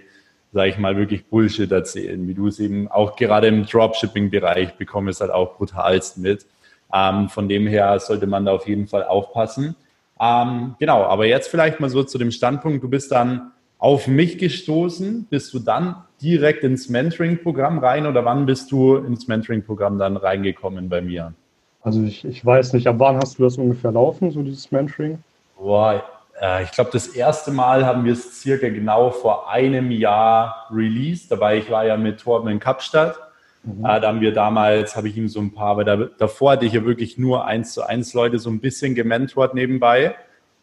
sage 0.52 0.70
ich 0.70 0.78
mal, 0.78 0.96
wirklich 0.96 1.26
Bullshit 1.26 1.70
erzählen, 1.72 2.26
wie 2.28 2.34
du 2.34 2.46
es 2.46 2.60
eben 2.60 2.88
auch 2.88 3.16
gerade 3.16 3.46
im 3.46 3.64
Dropshipping-Bereich 3.64 4.74
bekommst, 4.74 5.20
halt 5.20 5.30
auch 5.30 5.56
brutalst 5.56 6.18
mit. 6.18 6.46
Ähm, 6.92 7.28
von 7.28 7.48
dem 7.48 7.66
her 7.66 7.98
sollte 7.98 8.26
man 8.26 8.44
da 8.44 8.52
auf 8.52 8.68
jeden 8.68 8.86
Fall 8.86 9.04
aufpassen. 9.04 9.74
Ähm, 10.20 10.74
genau, 10.78 11.04
aber 11.04 11.26
jetzt 11.26 11.48
vielleicht 11.48 11.80
mal 11.80 11.88
so 11.88 12.04
zu 12.04 12.18
dem 12.18 12.30
Standpunkt, 12.30 12.84
du 12.84 12.88
bist 12.88 13.10
dann 13.12 13.52
auf 13.78 14.06
mich 14.06 14.38
gestoßen, 14.38 15.26
bist 15.28 15.52
du 15.54 15.58
dann 15.58 15.96
direkt 16.20 16.62
ins 16.62 16.88
Mentoring-Programm 16.88 17.78
rein 17.78 18.06
oder 18.06 18.24
wann 18.24 18.46
bist 18.46 18.70
du 18.70 18.96
ins 18.96 19.26
Mentoring-Programm 19.26 19.98
dann 19.98 20.16
reingekommen 20.16 20.88
bei 20.88 21.00
mir? 21.00 21.32
Also 21.80 22.02
ich, 22.02 22.24
ich 22.24 22.44
weiß 22.44 22.74
nicht, 22.74 22.86
ab 22.86 22.96
wann 22.98 23.16
hast 23.16 23.38
du 23.38 23.42
das 23.42 23.56
ungefähr 23.56 23.90
laufen, 23.90 24.30
so 24.30 24.42
dieses 24.42 24.70
Mentoring? 24.70 25.18
Boah, 25.58 26.04
äh, 26.40 26.64
ich 26.64 26.72
glaube, 26.72 26.90
das 26.92 27.08
erste 27.08 27.50
Mal 27.50 27.84
haben 27.86 28.04
wir 28.04 28.12
es 28.12 28.40
circa 28.40 28.68
genau 28.68 29.10
vor 29.10 29.50
einem 29.50 29.90
Jahr 29.90 30.68
released. 30.70 31.30
Dabei, 31.30 31.58
ich 31.58 31.70
war 31.70 31.84
ja 31.84 31.96
mit 31.96 32.20
Torben 32.20 32.48
in 32.48 32.58
Kapstadt 32.60 33.18
Mhm. 33.64 33.84
Äh, 33.84 34.00
da 34.00 34.08
haben 34.08 34.20
wir 34.20 34.32
damals, 34.32 34.96
habe 34.96 35.08
ich 35.08 35.16
ihm 35.16 35.28
so 35.28 35.40
ein 35.40 35.52
paar, 35.52 35.76
weil 35.76 35.84
da, 35.84 35.96
davor 35.96 36.52
hatte 36.52 36.66
ich 36.66 36.72
ja 36.72 36.84
wirklich 36.84 37.18
nur 37.18 37.46
eins 37.46 37.74
zu 37.74 37.86
eins 37.86 38.12
Leute 38.14 38.38
so 38.38 38.50
ein 38.50 38.60
bisschen 38.60 38.94
gementort 38.94 39.54
nebenbei. 39.54 40.16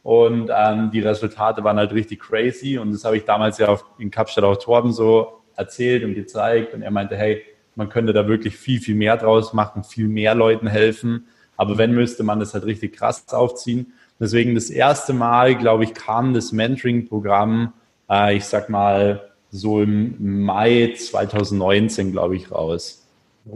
Und 0.03 0.49
ähm, 0.53 0.91
die 0.91 1.01
Resultate 1.01 1.63
waren 1.63 1.77
halt 1.77 1.93
richtig 1.93 2.21
crazy. 2.21 2.77
Und 2.77 2.91
das 2.91 3.05
habe 3.05 3.17
ich 3.17 3.25
damals 3.25 3.57
ja 3.57 3.67
auf, 3.67 3.85
in 3.97 4.11
Kapstadt 4.11 4.43
auch 4.43 4.57
Torben 4.57 4.91
so 4.91 5.41
erzählt 5.55 6.03
und 6.03 6.15
gezeigt. 6.15 6.73
Und 6.73 6.81
er 6.81 6.91
meinte, 6.91 7.15
hey, 7.15 7.43
man 7.75 7.89
könnte 7.89 8.13
da 8.13 8.27
wirklich 8.27 8.57
viel, 8.57 8.81
viel 8.81 8.95
mehr 8.95 9.17
draus 9.17 9.53
machen, 9.53 9.83
viel 9.83 10.07
mehr 10.07 10.35
Leuten 10.35 10.67
helfen. 10.67 11.27
Aber 11.57 11.77
wenn 11.77 11.93
müsste 11.93 12.23
man 12.23 12.39
das 12.39 12.53
halt 12.53 12.65
richtig 12.65 12.95
krass 12.95 13.25
aufziehen. 13.33 13.93
Deswegen 14.19 14.55
das 14.55 14.69
erste 14.69 15.13
Mal, 15.13 15.55
glaube 15.55 15.85
ich, 15.85 15.93
kam 15.93 16.33
das 16.33 16.51
Mentoring-Programm, 16.51 17.73
äh, 18.09 18.35
ich 18.35 18.45
sag 18.45 18.69
mal, 18.69 19.29
so 19.51 19.81
im 19.81 20.43
Mai 20.43 20.93
2019, 20.95 22.11
glaube 22.11 22.35
ich, 22.35 22.51
raus. 22.51 23.07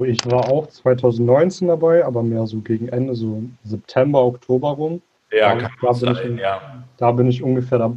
Ich 0.05 0.20
war 0.25 0.50
auch 0.50 0.67
2019 0.67 1.67
dabei, 1.67 2.05
aber 2.05 2.24
mehr 2.24 2.48
so 2.48 2.60
gegen 2.60 2.88
Ende, 2.88 3.15
so 3.15 3.43
September, 3.63 4.24
Oktober 4.24 4.70
rum. 4.70 5.01
Ja, 5.32 5.55
da, 5.55 5.70
da 5.82 5.91
bin 5.91 6.15
sein, 6.15 6.34
ich, 6.36 6.39
ja. 6.39 6.84
Da 6.98 7.12
bin 7.12 7.27
ich 7.27 7.43
ungefähr 7.43 7.79
da, 7.79 7.93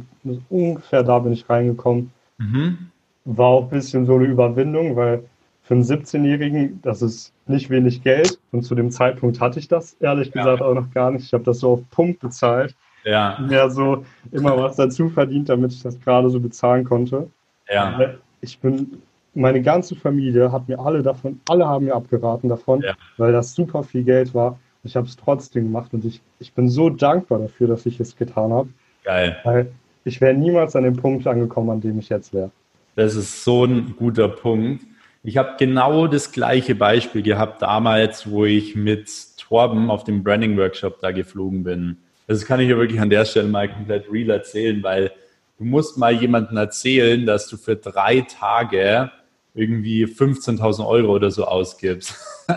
ungefähr 0.49 1.03
da 1.03 1.19
bin 1.19 1.33
ich 1.33 1.49
reingekommen. 1.49 2.11
Mhm. 2.37 2.91
War 3.25 3.47
auch 3.47 3.63
ein 3.63 3.69
bisschen 3.69 4.05
so 4.05 4.15
eine 4.15 4.25
Überwindung, 4.25 4.95
weil 4.95 5.23
für 5.67 5.73
einen 5.73 5.83
17-Jährigen, 5.83 6.79
das 6.81 7.01
ist 7.01 7.33
nicht 7.45 7.69
wenig 7.69 8.01
Geld. 8.01 8.39
Und 8.53 8.63
zu 8.63 8.73
dem 8.73 8.89
Zeitpunkt 8.89 9.41
hatte 9.41 9.59
ich 9.59 9.67
das 9.67 9.97
ehrlich 9.99 10.31
gesagt 10.31 10.61
ja. 10.61 10.65
auch 10.65 10.73
noch 10.73 10.89
gar 10.93 11.11
nicht. 11.11 11.25
Ich 11.25 11.33
habe 11.33 11.43
das 11.43 11.59
so 11.59 11.73
auf 11.73 11.89
Punkt 11.89 12.21
bezahlt. 12.21 12.73
Ja. 13.03 13.37
Mir 13.45 13.69
so 13.69 14.05
immer 14.31 14.57
was 14.57 14.77
dazu 14.77 15.09
verdient, 15.09 15.49
damit 15.49 15.73
ich 15.73 15.83
das 15.83 15.99
gerade 15.99 16.29
so 16.29 16.39
bezahlen 16.39 16.85
konnte. 16.85 17.29
Ja. 17.69 18.15
Ich 18.39 18.57
bin, 18.59 19.01
meine 19.33 19.61
ganze 19.61 19.95
Familie 19.95 20.53
hat 20.53 20.69
mir 20.69 20.79
alle 20.79 21.03
davon, 21.03 21.41
alle 21.49 21.67
haben 21.67 21.83
mir 21.83 21.95
abgeraten 21.95 22.47
davon, 22.47 22.81
ja. 22.81 22.93
weil 23.17 23.33
das 23.33 23.53
super 23.53 23.83
viel 23.83 24.05
Geld 24.05 24.33
war. 24.33 24.57
Ich 24.85 24.95
habe 24.95 25.07
es 25.07 25.17
trotzdem 25.17 25.65
gemacht 25.65 25.93
und 25.93 26.05
ich, 26.05 26.21
ich 26.39 26.53
bin 26.53 26.69
so 26.69 26.89
dankbar 26.89 27.39
dafür, 27.39 27.67
dass 27.67 27.85
ich 27.85 27.99
es 27.99 28.15
getan 28.15 28.53
habe. 28.53 28.69
Geil. 29.03 29.35
Weil 29.43 29.71
ich 30.05 30.21
wäre 30.21 30.33
niemals 30.33 30.77
an 30.77 30.83
dem 30.83 30.95
Punkt 30.95 31.27
angekommen, 31.27 31.71
an 31.71 31.81
dem 31.81 31.99
ich 31.99 32.07
jetzt 32.07 32.33
wäre. 32.33 32.51
Das 32.95 33.15
ist 33.15 33.43
so 33.43 33.65
ein 33.65 33.95
guter 33.97 34.29
Punkt. 34.29 34.85
Ich 35.27 35.35
habe 35.35 35.55
genau 35.59 36.07
das 36.07 36.31
gleiche 36.31 36.73
Beispiel 36.73 37.21
gehabt 37.21 37.61
damals, 37.61 38.31
wo 38.31 38.45
ich 38.45 38.77
mit 38.77 39.09
Torben 39.37 39.91
auf 39.91 40.05
dem 40.05 40.23
Branding 40.23 40.57
Workshop 40.57 41.01
da 41.01 41.11
geflogen 41.11 41.65
bin. 41.65 41.97
Das 42.27 42.45
kann 42.45 42.61
ich 42.61 42.69
ja 42.69 42.77
wirklich 42.77 43.01
an 43.01 43.09
der 43.09 43.25
Stelle 43.25 43.49
mal 43.49 43.67
komplett 43.67 44.09
real 44.09 44.29
erzählen, 44.29 44.81
weil 44.81 45.11
du 45.57 45.65
musst 45.65 45.97
mal 45.97 46.13
jemandem 46.13 46.55
erzählen, 46.55 47.25
dass 47.25 47.49
du 47.49 47.57
für 47.57 47.75
drei 47.75 48.21
Tage 48.21 49.11
irgendwie 49.53 50.05
15.000 50.05 50.87
Euro 50.87 51.15
oder 51.15 51.29
so 51.29 51.43
ausgibst. 51.43 52.15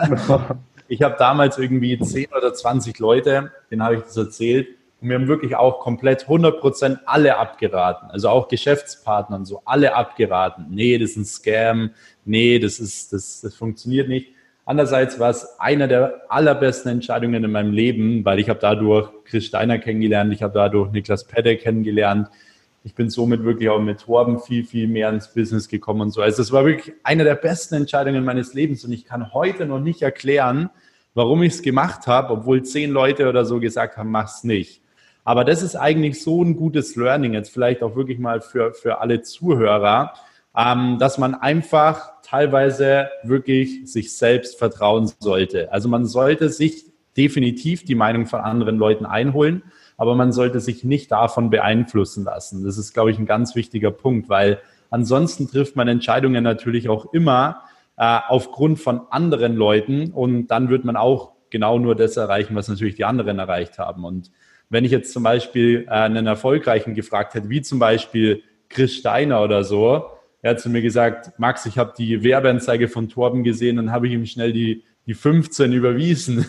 ich 0.87 1.01
habe 1.01 1.15
damals 1.19 1.57
irgendwie 1.57 1.99
10 1.99 2.27
oder 2.27 2.53
20 2.53 2.97
Leute, 2.99 3.51
denen 3.69 3.83
habe 3.83 3.95
ich 3.95 4.03
das 4.03 4.15
erzählt 4.15 4.69
und 5.01 5.09
wir 5.09 5.15
haben 5.15 5.27
wirklich 5.27 5.55
auch 5.55 5.79
komplett 5.79 6.25
100% 6.25 6.99
alle 7.05 7.37
abgeraten. 7.37 8.11
Also 8.11 8.29
auch 8.29 8.47
Geschäftspartner 8.47 9.37
und 9.37 9.45
so, 9.45 9.63
alle 9.65 9.95
abgeraten. 9.95 10.67
Nee, 10.69 10.99
das 10.99 11.11
ist 11.11 11.17
ein 11.17 11.25
Scam. 11.25 11.89
Nee, 12.23 12.59
das 12.59 12.79
ist, 12.79 13.11
das, 13.11 13.41
das 13.41 13.55
funktioniert 13.55 14.07
nicht. 14.07 14.27
Andererseits 14.63 15.19
war 15.19 15.31
es 15.31 15.59
einer 15.59 15.87
der 15.87 16.21
allerbesten 16.29 16.91
Entscheidungen 16.91 17.43
in 17.43 17.51
meinem 17.51 17.73
Leben, 17.73 18.23
weil 18.23 18.39
ich 18.39 18.47
habe 18.47 18.59
dadurch 18.61 19.09
Chris 19.25 19.45
Steiner 19.45 19.79
kennengelernt, 19.79 20.31
ich 20.33 20.43
habe 20.43 20.53
dadurch 20.53 20.91
Niklas 20.91 21.25
Pedde 21.25 21.57
kennengelernt. 21.57 22.29
Ich 22.83 22.93
bin 22.93 23.09
somit 23.09 23.43
wirklich 23.43 23.69
auch 23.69 23.81
mit 23.81 24.01
Torben 24.01 24.39
viel, 24.39 24.63
viel 24.63 24.87
mehr 24.87 25.09
ins 25.09 25.33
Business 25.33 25.67
gekommen 25.67 26.01
und 26.01 26.11
so. 26.11 26.21
Also 26.21 26.43
es 26.43 26.51
war 26.51 26.63
wirklich 26.63 26.95
eine 27.03 27.23
der 27.23 27.35
besten 27.35 27.75
Entscheidungen 27.75 28.23
meines 28.23 28.53
Lebens 28.53 28.85
und 28.85 28.91
ich 28.91 29.05
kann 29.05 29.33
heute 29.33 29.65
noch 29.65 29.79
nicht 29.79 30.03
erklären, 30.03 30.69
warum 31.15 31.41
ich 31.41 31.53
es 31.53 31.61
gemacht 31.63 32.05
habe, 32.05 32.33
obwohl 32.33 32.63
zehn 32.63 32.91
Leute 32.91 33.27
oder 33.27 33.45
so 33.45 33.59
gesagt 33.59 33.97
haben, 33.97 34.11
mach's 34.11 34.43
nicht. 34.43 34.80
Aber 35.23 35.45
das 35.45 35.61
ist 35.61 35.75
eigentlich 35.75 36.21
so 36.21 36.43
ein 36.43 36.55
gutes 36.55 36.95
Learning, 36.95 37.33
jetzt 37.33 37.51
vielleicht 37.51 37.83
auch 37.83 37.95
wirklich 37.95 38.19
mal 38.19 38.41
für, 38.41 38.73
für 38.73 38.99
alle 38.99 39.21
Zuhörer, 39.21 40.13
ähm, 40.57 40.97
dass 40.99 41.17
man 41.17 41.35
einfach 41.35 42.21
teilweise 42.23 43.09
wirklich 43.23 43.91
sich 43.91 44.15
selbst 44.15 44.57
vertrauen 44.57 45.11
sollte. 45.19 45.71
Also 45.71 45.89
man 45.89 46.05
sollte 46.05 46.49
sich 46.49 46.85
definitiv 47.17 47.85
die 47.85 47.95
Meinung 47.95 48.25
von 48.25 48.39
anderen 48.39 48.77
Leuten 48.77 49.05
einholen, 49.05 49.63
aber 49.97 50.15
man 50.15 50.31
sollte 50.31 50.59
sich 50.59 50.83
nicht 50.83 51.11
davon 51.11 51.49
beeinflussen 51.49 52.23
lassen. 52.23 52.63
Das 52.63 52.77
ist, 52.77 52.93
glaube 52.93 53.11
ich, 53.11 53.19
ein 53.19 53.25
ganz 53.25 53.55
wichtiger 53.55 53.91
Punkt, 53.91 54.29
weil 54.29 54.59
ansonsten 54.89 55.47
trifft 55.47 55.75
man 55.75 55.87
Entscheidungen 55.87 56.43
natürlich 56.43 56.89
auch 56.89 57.13
immer 57.13 57.61
äh, 57.97 58.19
aufgrund 58.27 58.79
von 58.79 59.01
anderen 59.09 59.55
Leuten 59.55 60.11
und 60.11 60.47
dann 60.47 60.69
wird 60.69 60.85
man 60.85 60.95
auch 60.95 61.33
genau 61.49 61.77
nur 61.77 61.95
das 61.95 62.17
erreichen, 62.17 62.55
was 62.55 62.67
natürlich 62.69 62.95
die 62.95 63.05
anderen 63.05 63.37
erreicht 63.37 63.77
haben. 63.77 64.05
Und 64.05 64.31
wenn 64.71 64.85
ich 64.85 64.91
jetzt 64.91 65.11
zum 65.11 65.21
Beispiel 65.21 65.85
äh, 65.87 65.91
einen 65.91 66.25
Erfolgreichen 66.25 66.95
gefragt 66.95 67.35
hätte, 67.35 67.49
wie 67.49 67.61
zum 67.61 67.77
Beispiel 67.77 68.41
Chris 68.69 68.95
Steiner 68.95 69.43
oder 69.43 69.63
so, 69.63 70.05
er 70.41 70.51
hat 70.51 70.61
zu 70.61 70.69
mir 70.69 70.81
gesagt, 70.81 71.37
Max, 71.37 71.65
ich 71.65 71.77
habe 71.77 71.93
die 71.95 72.23
Werbeanzeige 72.23 72.87
von 72.87 73.09
Torben 73.09 73.43
gesehen, 73.43 73.75
dann 73.75 73.91
habe 73.91 74.07
ich 74.07 74.13
ihm 74.13 74.25
schnell 74.25 74.53
die, 74.53 74.83
die 75.05 75.13
15 75.13 75.73
überwiesen. 75.73 76.45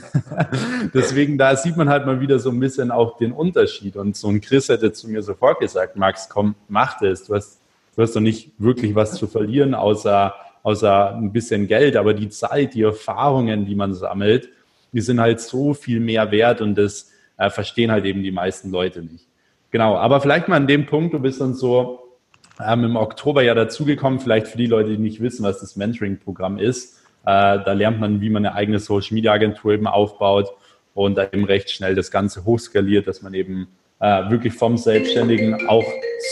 Deswegen, 0.94 1.36
da 1.36 1.56
sieht 1.56 1.76
man 1.76 1.88
halt 1.88 2.06
mal 2.06 2.20
wieder 2.20 2.38
so 2.38 2.50
ein 2.50 2.60
bisschen 2.60 2.92
auch 2.92 3.18
den 3.18 3.32
Unterschied. 3.32 3.96
Und 3.96 4.16
so 4.16 4.28
ein 4.28 4.40
Chris 4.40 4.68
hätte 4.68 4.92
zu 4.92 5.10
mir 5.10 5.22
sofort 5.22 5.58
gesagt, 5.58 5.96
Max, 5.96 6.28
komm, 6.28 6.54
mach 6.68 7.00
das. 7.00 7.24
Du 7.24 7.34
hast, 7.34 7.60
du 7.96 8.02
hast 8.02 8.14
doch 8.14 8.20
nicht 8.20 8.52
wirklich 8.56 8.94
was 8.94 9.14
zu 9.14 9.26
verlieren, 9.26 9.74
außer, 9.74 10.32
außer 10.62 11.16
ein 11.16 11.32
bisschen 11.32 11.66
Geld. 11.66 11.96
Aber 11.96 12.14
die 12.14 12.28
Zeit, 12.28 12.74
die 12.74 12.82
Erfahrungen, 12.82 13.66
die 13.66 13.74
man 13.74 13.92
sammelt, 13.94 14.48
die 14.92 15.00
sind 15.00 15.20
halt 15.20 15.40
so 15.40 15.74
viel 15.74 16.00
mehr 16.00 16.30
wert 16.30 16.60
und 16.60 16.76
das 16.76 17.11
äh, 17.42 17.50
verstehen 17.50 17.90
halt 17.90 18.04
eben 18.04 18.22
die 18.22 18.30
meisten 18.30 18.70
Leute 18.70 19.02
nicht. 19.02 19.26
Genau, 19.70 19.96
aber 19.96 20.20
vielleicht 20.20 20.48
mal 20.48 20.56
an 20.56 20.66
dem 20.66 20.86
Punkt, 20.86 21.14
du 21.14 21.18
bist 21.18 21.40
dann 21.40 21.54
so 21.54 22.18
ähm, 22.64 22.84
im 22.84 22.96
Oktober 22.96 23.42
ja 23.42 23.54
dazugekommen, 23.54 24.20
vielleicht 24.20 24.46
für 24.46 24.58
die 24.58 24.66
Leute, 24.66 24.90
die 24.90 24.98
nicht 24.98 25.20
wissen, 25.20 25.42
was 25.42 25.60
das 25.60 25.74
Mentoring-Programm 25.76 26.58
ist. 26.58 27.00
Äh, 27.22 27.58
da 27.64 27.72
lernt 27.72 27.98
man, 27.98 28.20
wie 28.20 28.30
man 28.30 28.46
eine 28.46 28.54
eigene 28.54 28.78
Social-Media-Agentur 28.78 29.72
eben 29.72 29.86
aufbaut 29.86 30.50
und 30.94 31.16
da 31.16 31.24
eben 31.24 31.44
recht 31.44 31.70
schnell 31.70 31.94
das 31.94 32.10
Ganze 32.10 32.44
hochskaliert, 32.44 33.06
dass 33.08 33.22
man 33.22 33.34
eben 33.34 33.68
äh, 33.98 34.30
wirklich 34.30 34.52
vom 34.52 34.76
Selbstständigen 34.76 35.68
auch 35.68 35.86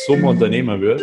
zum 0.06 0.24
Unternehmer 0.24 0.80
wird. 0.80 1.02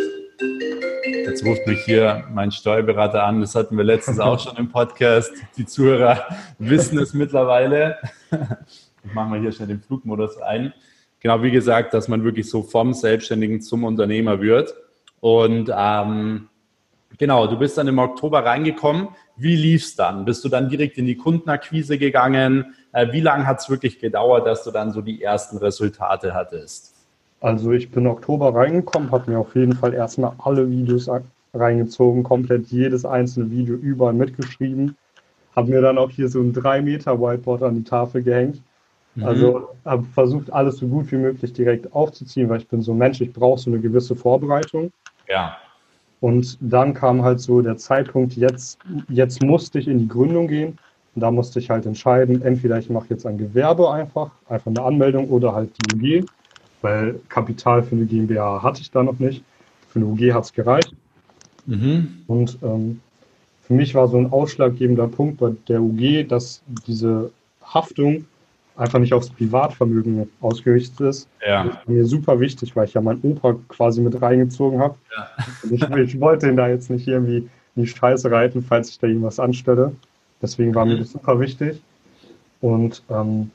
Jetzt 1.04 1.44
ruft 1.44 1.66
mich 1.66 1.84
hier 1.84 2.24
mein 2.32 2.50
Steuerberater 2.50 3.24
an. 3.24 3.40
Das 3.40 3.54
hatten 3.54 3.76
wir 3.76 3.84
letztens 3.84 4.20
auch 4.20 4.38
schon 4.42 4.56
im 4.56 4.70
Podcast. 4.70 5.32
Die 5.58 5.66
Zuhörer 5.66 6.24
wissen 6.58 6.98
es 6.98 7.12
mittlerweile. 7.12 7.98
Ich 9.08 9.14
mache 9.14 9.30
mal 9.30 9.40
hier 9.40 9.52
schnell 9.52 9.68
den 9.68 9.80
Flugmodus 9.80 10.36
ein. 10.38 10.74
Genau, 11.20 11.42
wie 11.42 11.50
gesagt, 11.50 11.94
dass 11.94 12.08
man 12.08 12.24
wirklich 12.24 12.48
so 12.48 12.62
vom 12.62 12.92
Selbstständigen 12.92 13.62
zum 13.62 13.84
Unternehmer 13.84 14.40
wird. 14.40 14.74
Und 15.20 15.72
ähm, 15.74 16.48
genau, 17.16 17.46
du 17.46 17.58
bist 17.58 17.78
dann 17.78 17.88
im 17.88 17.98
Oktober 17.98 18.44
reingekommen. 18.44 19.08
Wie 19.36 19.56
lief 19.56 19.82
es 19.82 19.96
dann? 19.96 20.26
Bist 20.26 20.44
du 20.44 20.50
dann 20.50 20.68
direkt 20.68 20.98
in 20.98 21.06
die 21.06 21.16
Kundenakquise 21.16 21.96
gegangen? 21.96 22.74
Äh, 22.92 23.10
wie 23.12 23.20
lange 23.20 23.46
hat 23.46 23.60
es 23.60 23.70
wirklich 23.70 23.98
gedauert, 23.98 24.46
dass 24.46 24.62
du 24.62 24.70
dann 24.70 24.92
so 24.92 25.00
die 25.00 25.22
ersten 25.22 25.56
Resultate 25.56 26.34
hattest? 26.34 26.94
Also 27.40 27.72
ich 27.72 27.90
bin 27.90 28.06
Oktober 28.06 28.54
reingekommen, 28.54 29.10
habe 29.10 29.30
mir 29.30 29.38
auf 29.38 29.54
jeden 29.56 29.74
Fall 29.74 29.94
erstmal 29.94 30.32
alle 30.38 30.70
Videos 30.70 31.08
reingezogen, 31.54 32.24
komplett 32.24 32.66
jedes 32.66 33.06
einzelne 33.06 33.50
Video 33.50 33.74
überall 33.74 34.12
mitgeschrieben. 34.12 34.96
Habe 35.56 35.70
mir 35.70 35.80
dann 35.80 35.96
auch 35.96 36.10
hier 36.10 36.28
so 36.28 36.40
ein 36.40 36.52
3 36.52 36.82
Meter 36.82 37.18
Whiteboard 37.18 37.62
an 37.62 37.76
die 37.76 37.84
Tafel 37.84 38.22
gehängt 38.22 38.60
Mhm. 39.18 39.24
Also 39.24 39.68
habe 39.84 40.04
versucht, 40.14 40.52
alles 40.52 40.76
so 40.76 40.86
gut 40.86 41.10
wie 41.10 41.16
möglich 41.16 41.52
direkt 41.52 41.92
aufzuziehen, 41.92 42.48
weil 42.48 42.60
ich 42.60 42.68
bin 42.68 42.82
so 42.82 42.92
ein 42.92 42.98
Mensch, 42.98 43.20
ich 43.20 43.32
brauche 43.32 43.58
so 43.58 43.70
eine 43.70 43.80
gewisse 43.80 44.14
Vorbereitung. 44.14 44.92
Ja. 45.28 45.56
Und 46.20 46.56
dann 46.60 46.94
kam 46.94 47.22
halt 47.22 47.40
so 47.40 47.60
der 47.60 47.76
Zeitpunkt, 47.76 48.34
jetzt, 48.36 48.78
jetzt 49.08 49.42
musste 49.42 49.78
ich 49.78 49.88
in 49.88 49.98
die 49.98 50.08
Gründung 50.08 50.48
gehen. 50.48 50.78
Und 51.14 51.22
da 51.22 51.30
musste 51.30 51.58
ich 51.58 51.68
halt 51.70 51.84
entscheiden, 51.86 52.42
entweder 52.42 52.78
ich 52.78 52.90
mache 52.90 53.06
jetzt 53.10 53.26
ein 53.26 53.38
Gewerbe 53.38 53.90
einfach, 53.90 54.30
einfach 54.48 54.70
eine 54.70 54.82
Anmeldung 54.82 55.28
oder 55.30 55.52
halt 55.52 55.70
die 55.78 56.20
UG, 56.20 56.28
weil 56.82 57.20
Kapital 57.28 57.82
für 57.82 57.96
eine 57.96 58.06
GmbH 58.06 58.62
hatte 58.62 58.80
ich 58.82 58.90
da 58.90 59.02
noch 59.02 59.18
nicht. 59.18 59.42
Für 59.88 59.98
eine 59.98 60.06
UG 60.06 60.32
hat 60.32 60.44
es 60.44 60.52
gereicht. 60.52 60.94
Mhm. 61.66 62.22
Und 62.28 62.58
ähm, 62.62 63.00
für 63.62 63.74
mich 63.74 63.94
war 63.94 64.06
so 64.06 64.16
ein 64.16 64.30
ausschlaggebender 64.30 65.08
Punkt 65.08 65.38
bei 65.38 65.52
der 65.66 65.82
UG, 65.82 66.28
dass 66.28 66.62
diese 66.86 67.32
Haftung 67.64 68.24
einfach 68.78 68.98
nicht 69.00 69.12
aufs 69.12 69.30
Privatvermögen 69.30 70.30
ausgerichtet 70.40 71.00
ist. 71.00 71.28
Ja. 71.46 71.64
Das 71.64 71.74
ist 71.74 71.88
mir 71.88 72.04
super 72.04 72.40
wichtig, 72.40 72.74
weil 72.76 72.86
ich 72.86 72.94
ja 72.94 73.00
meinen 73.00 73.20
Opa 73.22 73.56
quasi 73.68 74.00
mit 74.00 74.20
reingezogen 74.22 74.80
habe. 74.80 74.94
Ja. 75.16 75.28
Ich, 75.70 75.82
ich, 75.82 76.20
wollte 76.20 76.48
ihn 76.48 76.56
da 76.56 76.68
jetzt 76.68 76.88
nicht 76.88 77.06
irgendwie 77.06 77.48
in 77.74 77.82
die 77.82 77.86
Scheiße 77.86 78.30
reiten, 78.30 78.62
falls 78.62 78.90
ich 78.90 78.98
da 78.98 79.08
irgendwas 79.08 79.40
anstelle. 79.40 79.92
Deswegen 80.40 80.74
war 80.74 80.84
mhm. 80.84 80.92
mir 80.92 80.98
das 80.98 81.10
super 81.10 81.40
wichtig. 81.40 81.82
Und 82.60 83.02
ähm, 83.10 83.50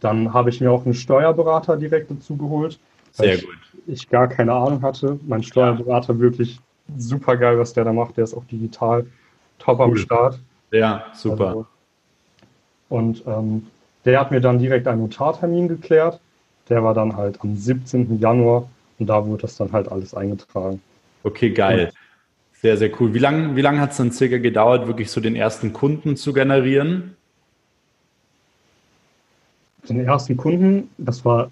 dann 0.00 0.32
habe 0.32 0.50
ich 0.50 0.60
mir 0.60 0.72
auch 0.72 0.84
einen 0.84 0.94
Steuerberater 0.94 1.76
direkt 1.76 2.10
dazu 2.10 2.36
geholt. 2.36 2.78
Sehr 3.12 3.34
ich, 3.34 3.44
gut. 3.44 3.56
Ich 3.86 4.08
gar 4.08 4.28
keine 4.28 4.52
Ahnung 4.52 4.80
hatte. 4.82 5.18
Mein 5.26 5.42
Steuerberater 5.42 6.14
ja. 6.14 6.20
wirklich 6.20 6.58
super 6.96 7.36
geil, 7.36 7.58
was 7.58 7.74
der 7.74 7.84
da 7.84 7.92
macht. 7.92 8.16
Der 8.16 8.24
ist 8.24 8.34
auch 8.34 8.44
digital 8.44 9.06
top 9.58 9.78
cool. 9.78 9.84
am 9.84 9.96
Start. 9.96 10.40
Ja, 10.70 11.04
super. 11.14 11.48
Also, 11.48 11.66
und 12.88 13.22
ähm, 13.26 13.66
der 14.04 14.20
hat 14.20 14.30
mir 14.30 14.40
dann 14.40 14.58
direkt 14.58 14.86
einen 14.86 15.02
Notartermin 15.02 15.68
geklärt. 15.68 16.20
Der 16.68 16.82
war 16.82 16.94
dann 16.94 17.16
halt 17.16 17.40
am 17.40 17.56
17. 17.56 18.18
Januar 18.18 18.68
und 18.98 19.06
da 19.06 19.24
wurde 19.26 19.42
das 19.42 19.56
dann 19.56 19.72
halt 19.72 19.90
alles 19.90 20.14
eingetragen. 20.14 20.80
Okay, 21.24 21.50
geil. 21.50 21.92
Sehr, 22.60 22.76
sehr 22.76 22.90
cool. 23.00 23.14
Wie 23.14 23.18
lange 23.18 23.54
wie 23.54 23.60
lang 23.60 23.80
hat 23.80 23.92
es 23.92 23.98
dann 23.98 24.10
circa 24.10 24.38
gedauert, 24.38 24.86
wirklich 24.86 25.10
so 25.10 25.20
den 25.20 25.36
ersten 25.36 25.72
Kunden 25.72 26.16
zu 26.16 26.32
generieren? 26.32 27.16
Den 29.88 30.04
ersten 30.04 30.36
Kunden, 30.36 30.90
das 30.98 31.24
war 31.24 31.50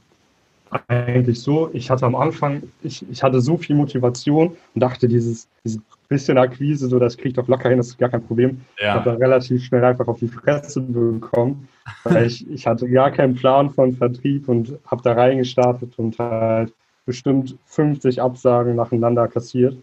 eigentlich 0.88 1.41
so, 1.41 1.71
ich 1.73 1.91
hatte 1.91 2.07
am 2.07 2.17
Anfang, 2.17 2.65
ich, 2.83 3.09
ich 3.09 3.23
hatte 3.23 3.41
so 3.41 3.57
viel 3.57 3.76
Motivation 3.76 4.57
und 4.75 4.81
dachte, 4.81 5.09
dieses, 5.09 5.49
dieses 5.65 5.81
bisschen 6.09 6.39
Akquise, 6.39 6.89
so 6.89 6.99
das 6.99 7.17
kriege 7.17 7.29
ich 7.31 7.35
doch 7.35 7.49
locker 7.49 7.69
hin, 7.69 7.79
das 7.79 7.89
ist 7.89 7.99
gar 7.99 8.09
kein 8.09 8.23
Problem. 8.23 8.63
Ja. 8.79 8.89
Ich 8.89 8.95
habe 8.95 9.11
da 9.11 9.17
relativ 9.17 9.65
schnell 9.65 9.85
einfach 9.85 10.09
auf 10.09 10.19
die 10.19 10.29
Fresse 10.29 10.81
bekommen, 10.81 11.69
weil 12.05 12.27
ich, 12.27 12.49
ich 12.51 12.67
hatte 12.67 12.89
gar 12.89 13.11
keinen 13.11 13.35
Plan 13.35 13.71
von 13.71 13.93
Vertrieb 13.93 14.49
und 14.49 14.79
habe 14.87 15.03
da 15.03 15.13
reingestartet 15.13 15.99
und 15.99 16.19
halt 16.19 16.73
bestimmt 17.05 17.57
50 17.67 18.21
Absagen 18.21 18.77
nacheinander 18.77 19.29
kassiert. 19.29 19.77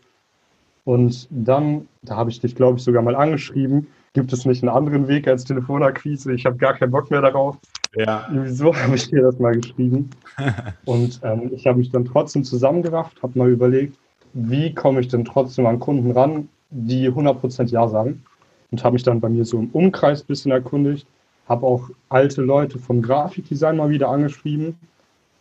Und 0.86 1.28
dann, 1.30 1.88
da 2.02 2.18
habe 2.18 2.30
ich 2.30 2.42
dich, 2.42 2.56
glaube 2.56 2.78
ich, 2.78 2.84
sogar 2.84 3.02
mal 3.02 3.16
angeschrieben, 3.16 3.88
gibt 4.14 4.34
es 4.34 4.46
nicht 4.46 4.62
einen 4.64 4.76
anderen 4.76 5.08
Weg 5.08 5.28
als 5.28 5.46
Telefonakquise? 5.46 6.34
Ich 6.34 6.46
habe 6.46 6.58
gar 6.58 6.74
keinen 6.74 6.92
Bock 6.92 7.10
mehr 7.10 7.22
darauf. 7.22 7.58
Ja. 7.96 8.28
Wieso 8.32 8.76
habe 8.76 8.96
ich 8.96 9.10
dir 9.10 9.22
das 9.22 9.40
mal 9.40 9.54
geschrieben? 9.54 10.10
und 10.86 11.20
ähm, 11.24 11.52
ich 11.54 11.68
habe 11.68 11.78
mich 11.78 11.92
dann 11.92 12.06
trotzdem 12.06 12.44
zusammengerafft, 12.44 13.22
habe 13.24 13.38
mal 13.38 13.50
überlegt, 13.50 13.98
wie 14.34 14.74
komme 14.74 15.00
ich 15.00 15.08
denn 15.08 15.26
trotzdem 15.26 15.66
an 15.66 15.80
Kunden 15.80 16.12
ran, 16.12 16.50
die 16.70 17.10
100% 17.10 17.70
Ja 17.70 17.88
sagen. 17.88 18.24
Und 18.72 18.84
habe 18.84 18.94
mich 18.94 19.04
dann 19.04 19.22
bei 19.22 19.30
mir 19.30 19.46
so 19.46 19.60
im 19.60 19.70
Umkreis 19.70 20.24
ein 20.24 20.28
bisschen 20.28 20.52
erkundigt, 20.52 21.06
habe 21.48 21.66
auch 21.66 21.90
alte 22.10 22.42
Leute 22.42 22.80
vom 22.80 23.04
Grafikdesign 23.04 23.78
mal 23.78 23.90
wieder 23.90 24.10
angeschrieben. 24.10 24.80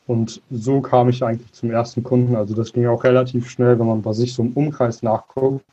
Und 0.06 0.42
so 0.50 0.82
kam 0.82 1.08
ich 1.08 1.22
eigentlich 1.24 1.52
zum 1.52 1.70
ersten 1.70 2.02
Kunden. 2.02 2.36
Also 2.36 2.54
das 2.54 2.72
ging 2.72 2.86
auch 2.86 3.04
relativ 3.04 3.48
schnell, 3.48 3.78
wenn 3.78 3.86
man 3.86 4.02
bei 4.02 4.12
sich 4.12 4.34
so 4.34 4.42
im 4.42 4.52
Umkreis 4.52 5.02
nachguckt. 5.02 5.64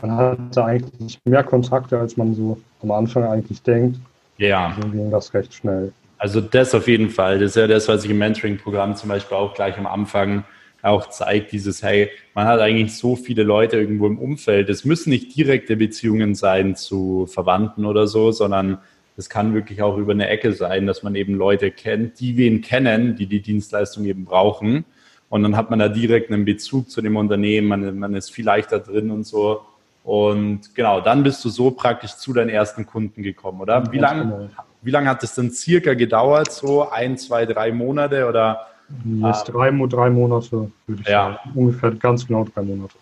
Man 0.00 0.12
hatte 0.16 0.64
eigentlich 0.64 1.18
mehr 1.24 1.44
Kontakte, 1.44 1.98
als 1.98 2.16
man 2.16 2.34
so 2.34 2.58
am 2.82 2.92
Anfang 2.92 3.24
eigentlich 3.24 3.62
denkt. 3.62 3.98
Ja. 4.38 4.74
So 4.80 4.88
ging 4.88 5.10
das 5.10 5.34
recht 5.34 5.52
schnell. 5.52 5.92
Also 6.16 6.40
das 6.40 6.74
auf 6.74 6.88
jeden 6.88 7.10
Fall. 7.10 7.40
Das 7.40 7.50
ist 7.50 7.56
ja 7.56 7.66
das, 7.66 7.88
was 7.88 8.04
ich 8.04 8.10
im 8.10 8.18
Mentoring-Programm 8.18 8.96
zum 8.96 9.08
Beispiel 9.08 9.36
auch 9.36 9.52
gleich 9.54 9.76
am 9.76 9.86
Anfang 9.86 10.44
auch 10.82 11.08
zeigt, 11.08 11.52
dieses, 11.52 11.82
hey, 11.82 12.10
man 12.34 12.46
hat 12.46 12.60
eigentlich 12.60 12.96
so 12.96 13.14
viele 13.14 13.44
Leute 13.44 13.78
irgendwo 13.78 14.06
im 14.06 14.18
Umfeld. 14.18 14.68
Es 14.68 14.84
müssen 14.84 15.10
nicht 15.10 15.34
direkte 15.36 15.76
Beziehungen 15.76 16.34
sein 16.34 16.74
zu 16.74 17.26
Verwandten 17.26 17.86
oder 17.86 18.08
so, 18.08 18.32
sondern 18.32 18.78
es 19.16 19.28
kann 19.28 19.54
wirklich 19.54 19.80
auch 19.82 19.96
über 19.96 20.12
eine 20.12 20.28
Ecke 20.28 20.52
sein, 20.52 20.86
dass 20.86 21.02
man 21.02 21.14
eben 21.14 21.34
Leute 21.34 21.70
kennt, 21.70 22.18
die 22.18 22.36
wen 22.36 22.62
kennen, 22.62 23.14
die 23.14 23.26
die 23.26 23.40
Dienstleistung 23.40 24.04
eben 24.04 24.24
brauchen. 24.24 24.84
Und 25.28 25.44
dann 25.44 25.56
hat 25.56 25.70
man 25.70 25.78
da 25.78 25.88
direkt 25.88 26.30
einen 26.30 26.44
Bezug 26.44 26.90
zu 26.90 27.00
dem 27.00 27.16
Unternehmen, 27.16 27.68
man, 27.68 27.98
man 27.98 28.14
ist 28.14 28.32
viel 28.32 28.44
leichter 28.44 28.80
drin 28.80 29.10
und 29.10 29.24
so. 29.24 29.62
Und 30.02 30.74
genau, 30.74 31.00
dann 31.00 31.22
bist 31.22 31.44
du 31.44 31.48
so 31.48 31.70
praktisch 31.70 32.16
zu 32.16 32.32
deinen 32.32 32.50
ersten 32.50 32.86
Kunden 32.86 33.22
gekommen, 33.22 33.60
oder? 33.60 33.92
Wie 33.92 33.98
lange 33.98 34.22
genau. 34.22 34.50
wie 34.82 34.90
lang 34.90 35.06
hat 35.06 35.22
es 35.22 35.36
denn 35.36 35.52
circa 35.52 35.94
gedauert? 35.94 36.50
So 36.50 36.90
ein, 36.90 37.16
zwei, 37.16 37.46
drei 37.46 37.70
Monate 37.70 38.26
oder? 38.26 38.66
Jetzt 38.88 39.48
ähm, 39.48 39.54
drei, 39.54 39.86
drei 39.86 40.10
Monate, 40.10 40.70
würde 40.86 41.02
ich 41.02 41.08
ja. 41.08 41.38
sagen. 41.44 41.50
Ungefähr 41.54 41.90
ganz 41.92 42.26
genau 42.26 42.44
drei 42.44 42.62
Monate. 42.62 42.94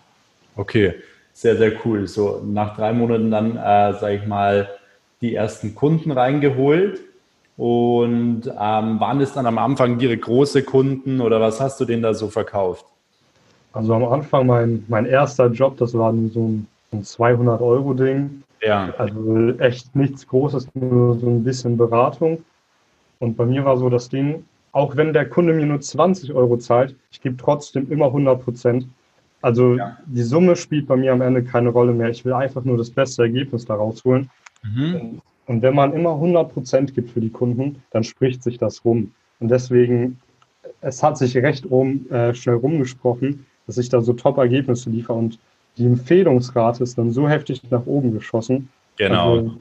Okay, 0.57 0.95
sehr, 1.33 1.57
sehr 1.57 1.73
cool. 1.85 2.07
So 2.07 2.43
nach 2.45 2.77
drei 2.77 2.93
Monaten 2.93 3.31
dann, 3.31 3.57
äh, 3.57 3.95
sage 3.99 4.17
ich 4.17 4.27
mal, 4.27 4.69
die 5.21 5.35
ersten 5.35 5.75
Kunden 5.75 6.11
reingeholt. 6.11 7.01
Und 7.57 8.47
ähm, 8.47 9.01
waren 9.01 9.21
es 9.21 9.35
dann 9.35 9.45
am 9.45 9.59
Anfang 9.59 9.99
direkt 9.99 10.23
große 10.23 10.63
Kunden 10.63 11.21
oder 11.21 11.43
was 11.43 11.61
hast 11.61 11.79
du 11.79 11.85
denen 11.85 12.03
da 12.03 12.15
so 12.15 12.29
verkauft? 12.29 12.87
Also 13.75 13.95
am 13.95 14.05
Anfang 14.05 14.47
mein, 14.47 14.85
mein 14.89 15.05
erster 15.05 15.49
Job, 15.49 15.77
das 15.77 15.93
war 15.93 16.13
so 16.33 16.41
ein, 16.41 16.67
ein 16.93 17.03
200-Euro-Ding. 17.03 18.43
Ja. 18.63 18.95
Also 18.97 19.51
echt 19.59 19.95
nichts 19.95 20.27
Großes, 20.27 20.69
nur 20.75 21.19
so 21.19 21.27
ein 21.27 21.45
bisschen 21.45 21.77
Beratung. 21.77 22.43
Und 23.19 23.37
bei 23.37 23.45
mir 23.45 23.65
war 23.65 23.77
so 23.77 23.91
das 23.91 24.09
Ding, 24.09 24.45
auch 24.73 24.97
wenn 24.97 25.13
der 25.13 25.29
Kunde 25.29 25.53
mir 25.53 25.67
nur 25.67 25.81
20 25.81 26.33
Euro 26.33 26.57
zahlt, 26.57 26.95
ich 27.11 27.21
gebe 27.21 27.37
trotzdem 27.37 27.91
immer 27.91 28.07
100 28.07 28.43
Prozent. 28.43 28.87
Also 29.43 29.77
ja. 29.77 29.97
die 30.07 30.23
Summe 30.23 30.55
spielt 30.57 30.87
bei 30.87 30.97
mir 30.97 31.13
am 31.13 31.23
Ende 31.23 31.43
keine 31.43 31.71
Rolle 31.71 31.93
mehr. 31.93 32.11
Ich 32.11 32.25
will 32.25 32.33
einfach 32.33 32.65
nur 32.65 32.77
das 32.77 32.91
beste 32.91 33.23
Ergebnis 33.23 33.65
daraus 33.65 34.05
holen. 34.05 34.31
Mhm. 34.63 35.21
Und 35.47 35.63
wenn 35.63 35.75
man 35.75 35.93
immer 35.95 36.13
100 36.13 36.53
Prozent 36.53 36.95
gibt 36.95 37.11
für 37.11 37.21
die 37.21 37.31
Kunden, 37.31 37.83
dann 37.91 38.05
spricht 38.05 38.43
sich 38.43 38.59
das 38.59 38.85
rum. 38.85 39.13
Und 39.41 39.51
deswegen, 39.51 40.21
es 40.81 41.03
hat 41.03 41.19
sich 41.19 41.37
recht 41.37 41.69
rum, 41.69 42.07
äh, 42.11 42.35
schnell 42.35 42.57
rumgesprochen, 42.57 43.47
dass 43.67 43.79
ich 43.79 43.89
da 43.89 44.01
so 44.01 44.13
Top-Ergebnisse 44.13 44.91
liefere. 44.91 45.17
Und 45.17 45.39
die 45.77 45.87
Empfehlungsrate 45.87 46.85
ist 46.85 46.99
dann 46.99 47.11
so 47.11 47.29
heftig 47.29 47.63
nach 47.71 47.87
oben 47.87 48.13
geschossen. 48.13 48.69
Genau. 48.97 49.39
Also, 49.39 49.57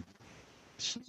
ich, 0.80 1.00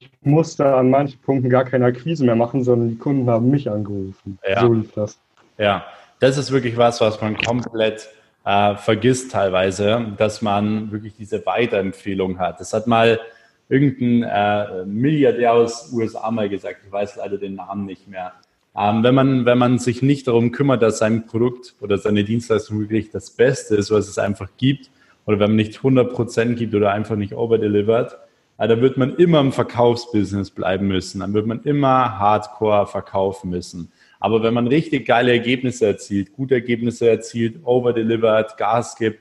ich, 0.00 0.10
musste 0.22 0.66
an 0.74 0.90
manchen 0.90 1.20
Punkten 1.20 1.50
gar 1.50 1.64
keine 1.64 1.86
Akquise 1.86 2.24
mehr 2.24 2.36
machen, 2.36 2.64
sondern 2.64 2.90
die 2.90 2.98
Kunden 2.98 3.28
haben 3.28 3.50
mich 3.50 3.70
angerufen. 3.70 4.38
Ja. 4.48 4.60
So 4.60 4.72
lief 4.72 4.92
das. 4.92 5.18
Ja, 5.58 5.84
das 6.20 6.38
ist 6.38 6.50
wirklich 6.50 6.76
was, 6.76 7.00
was 7.00 7.20
man 7.20 7.36
komplett 7.36 8.08
äh, 8.44 8.76
vergisst 8.76 9.32
teilweise, 9.32 10.12
dass 10.16 10.42
man 10.42 10.90
wirklich 10.92 11.14
diese 11.16 11.44
Weiterempfehlung 11.46 12.38
hat. 12.38 12.60
Das 12.60 12.72
hat 12.72 12.86
mal 12.86 13.20
irgendein 13.68 14.22
äh, 14.22 14.84
Milliardär 14.84 15.54
aus 15.54 15.90
USA 15.92 16.30
mal 16.30 16.48
gesagt, 16.48 16.78
ich 16.84 16.92
weiß 16.92 17.16
leider 17.16 17.38
den 17.38 17.54
Namen 17.54 17.86
nicht 17.86 18.08
mehr. 18.08 18.32
Ähm, 18.76 19.02
wenn, 19.02 19.14
man, 19.14 19.44
wenn 19.46 19.58
man 19.58 19.78
sich 19.78 20.02
nicht 20.02 20.26
darum 20.26 20.52
kümmert, 20.52 20.82
dass 20.82 20.98
sein 20.98 21.26
Produkt 21.26 21.74
oder 21.80 21.96
seine 21.96 22.24
Dienstleistung 22.24 22.80
wirklich 22.80 23.10
das 23.10 23.30
Beste 23.30 23.76
ist, 23.76 23.90
was 23.90 24.08
es 24.08 24.18
einfach 24.18 24.48
gibt, 24.56 24.90
oder 25.26 25.38
wenn 25.38 25.50
man 25.50 25.56
nicht 25.56 25.78
100% 25.78 26.54
gibt 26.54 26.74
oder 26.74 26.92
einfach 26.92 27.16
nicht 27.16 27.34
overdelivert, 27.34 28.18
äh, 28.58 28.68
dann 28.68 28.80
wird 28.80 28.96
man 28.96 29.16
immer 29.16 29.40
im 29.40 29.52
Verkaufsbusiness 29.52 30.50
bleiben 30.50 30.88
müssen. 30.88 31.20
Dann 31.20 31.34
wird 31.34 31.46
man 31.46 31.62
immer 31.62 32.18
hardcore 32.18 32.86
verkaufen 32.86 33.50
müssen. 33.50 33.92
Aber 34.20 34.42
wenn 34.42 34.54
man 34.54 34.66
richtig 34.66 35.06
geile 35.06 35.32
Ergebnisse 35.32 35.86
erzielt, 35.86 36.32
gute 36.32 36.54
Ergebnisse 36.54 37.08
erzielt, 37.08 37.60
overdelivered, 37.64 38.56
Gas 38.56 38.96
gibt, 38.96 39.20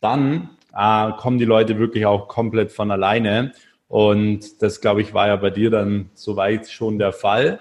dann 0.00 0.50
äh, 0.76 1.12
kommen 1.12 1.38
die 1.38 1.44
Leute 1.44 1.78
wirklich 1.78 2.06
auch 2.06 2.28
komplett 2.28 2.72
von 2.72 2.90
alleine. 2.90 3.52
Und 3.88 4.62
das, 4.62 4.80
glaube 4.80 5.02
ich, 5.02 5.14
war 5.14 5.28
ja 5.28 5.36
bei 5.36 5.50
dir 5.50 5.70
dann 5.70 6.10
soweit 6.14 6.68
schon 6.68 6.98
der 6.98 7.12
Fall. 7.12 7.60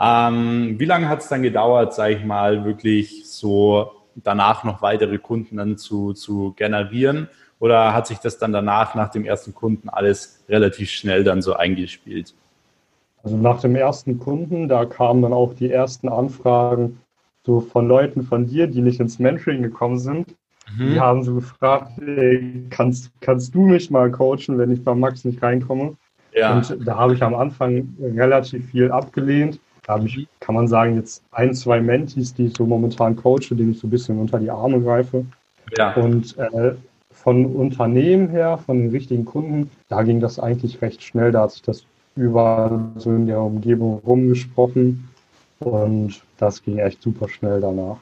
Ähm, 0.00 0.76
wie 0.78 0.84
lange 0.84 1.08
hat 1.08 1.20
es 1.20 1.28
dann 1.28 1.42
gedauert, 1.42 1.94
sage 1.94 2.14
ich 2.14 2.24
mal, 2.24 2.64
wirklich 2.64 3.28
so 3.28 3.92
danach 4.14 4.64
noch 4.64 4.82
weitere 4.82 5.18
Kunden 5.18 5.56
dann 5.56 5.76
zu, 5.76 6.12
zu 6.12 6.52
generieren? 6.56 7.28
Oder 7.60 7.92
hat 7.92 8.06
sich 8.06 8.18
das 8.18 8.38
dann 8.38 8.52
danach, 8.52 8.94
nach 8.94 9.10
dem 9.10 9.24
ersten 9.24 9.54
Kunden, 9.54 9.88
alles 9.88 10.44
relativ 10.48 10.90
schnell 10.90 11.24
dann 11.24 11.42
so 11.42 11.54
eingespielt? 11.54 12.34
Also 13.22 13.36
nach 13.36 13.60
dem 13.60 13.74
ersten 13.74 14.18
Kunden, 14.18 14.68
da 14.68 14.84
kamen 14.84 15.22
dann 15.22 15.32
auch 15.32 15.54
die 15.54 15.70
ersten 15.70 16.08
Anfragen 16.08 17.00
so 17.44 17.60
von 17.60 17.88
Leuten 17.88 18.22
von 18.22 18.46
dir, 18.46 18.66
die 18.66 18.80
nicht 18.80 19.00
ins 19.00 19.18
Mentoring 19.18 19.62
gekommen 19.62 19.98
sind. 19.98 20.34
Mhm. 20.76 20.92
Die 20.92 21.00
haben 21.00 21.22
so 21.22 21.34
gefragt, 21.34 21.92
ey, 22.00 22.66
kannst, 22.70 23.10
kannst 23.20 23.54
du 23.54 23.66
mich 23.66 23.90
mal 23.90 24.10
coachen, 24.10 24.58
wenn 24.58 24.70
ich 24.70 24.84
bei 24.84 24.94
Max 24.94 25.24
nicht 25.24 25.42
reinkomme? 25.42 25.96
Ja. 26.34 26.56
Und 26.56 26.86
da 26.86 26.96
habe 26.96 27.14
ich 27.14 27.22
am 27.22 27.34
Anfang 27.34 27.96
relativ 28.00 28.70
viel 28.70 28.92
abgelehnt. 28.92 29.58
Da 29.86 29.94
habe 29.94 30.06
ich, 30.06 30.18
mhm. 30.18 30.26
kann 30.40 30.54
man 30.54 30.68
sagen, 30.68 30.96
jetzt 30.96 31.24
ein, 31.32 31.54
zwei 31.54 31.80
Mentis, 31.80 32.34
die 32.34 32.46
ich 32.46 32.56
so 32.56 32.66
momentan 32.66 33.16
coache, 33.16 33.56
denen 33.56 33.72
ich 33.72 33.78
so 33.78 33.86
ein 33.86 33.90
bisschen 33.90 34.18
unter 34.18 34.38
die 34.38 34.50
Arme 34.50 34.80
greife. 34.80 35.24
Ja. 35.76 35.94
Und 35.94 36.36
äh, 36.36 36.74
von 37.28 37.44
Unternehmen 37.44 38.30
her, 38.30 38.58
von 38.64 38.78
den 38.78 38.90
richtigen 38.90 39.26
Kunden, 39.26 39.70
da 39.90 40.02
ging 40.02 40.18
das 40.18 40.38
eigentlich 40.38 40.80
recht 40.80 41.02
schnell. 41.02 41.30
Da 41.30 41.42
hat 41.42 41.52
sich 41.52 41.60
das 41.60 41.84
überall 42.16 42.80
so 42.96 43.10
in 43.10 43.26
der 43.26 43.38
Umgebung 43.38 44.00
rumgesprochen. 44.06 45.10
Und 45.60 46.22
das 46.38 46.62
ging 46.62 46.78
echt 46.78 47.02
super 47.02 47.28
schnell 47.28 47.60
danach. 47.60 47.98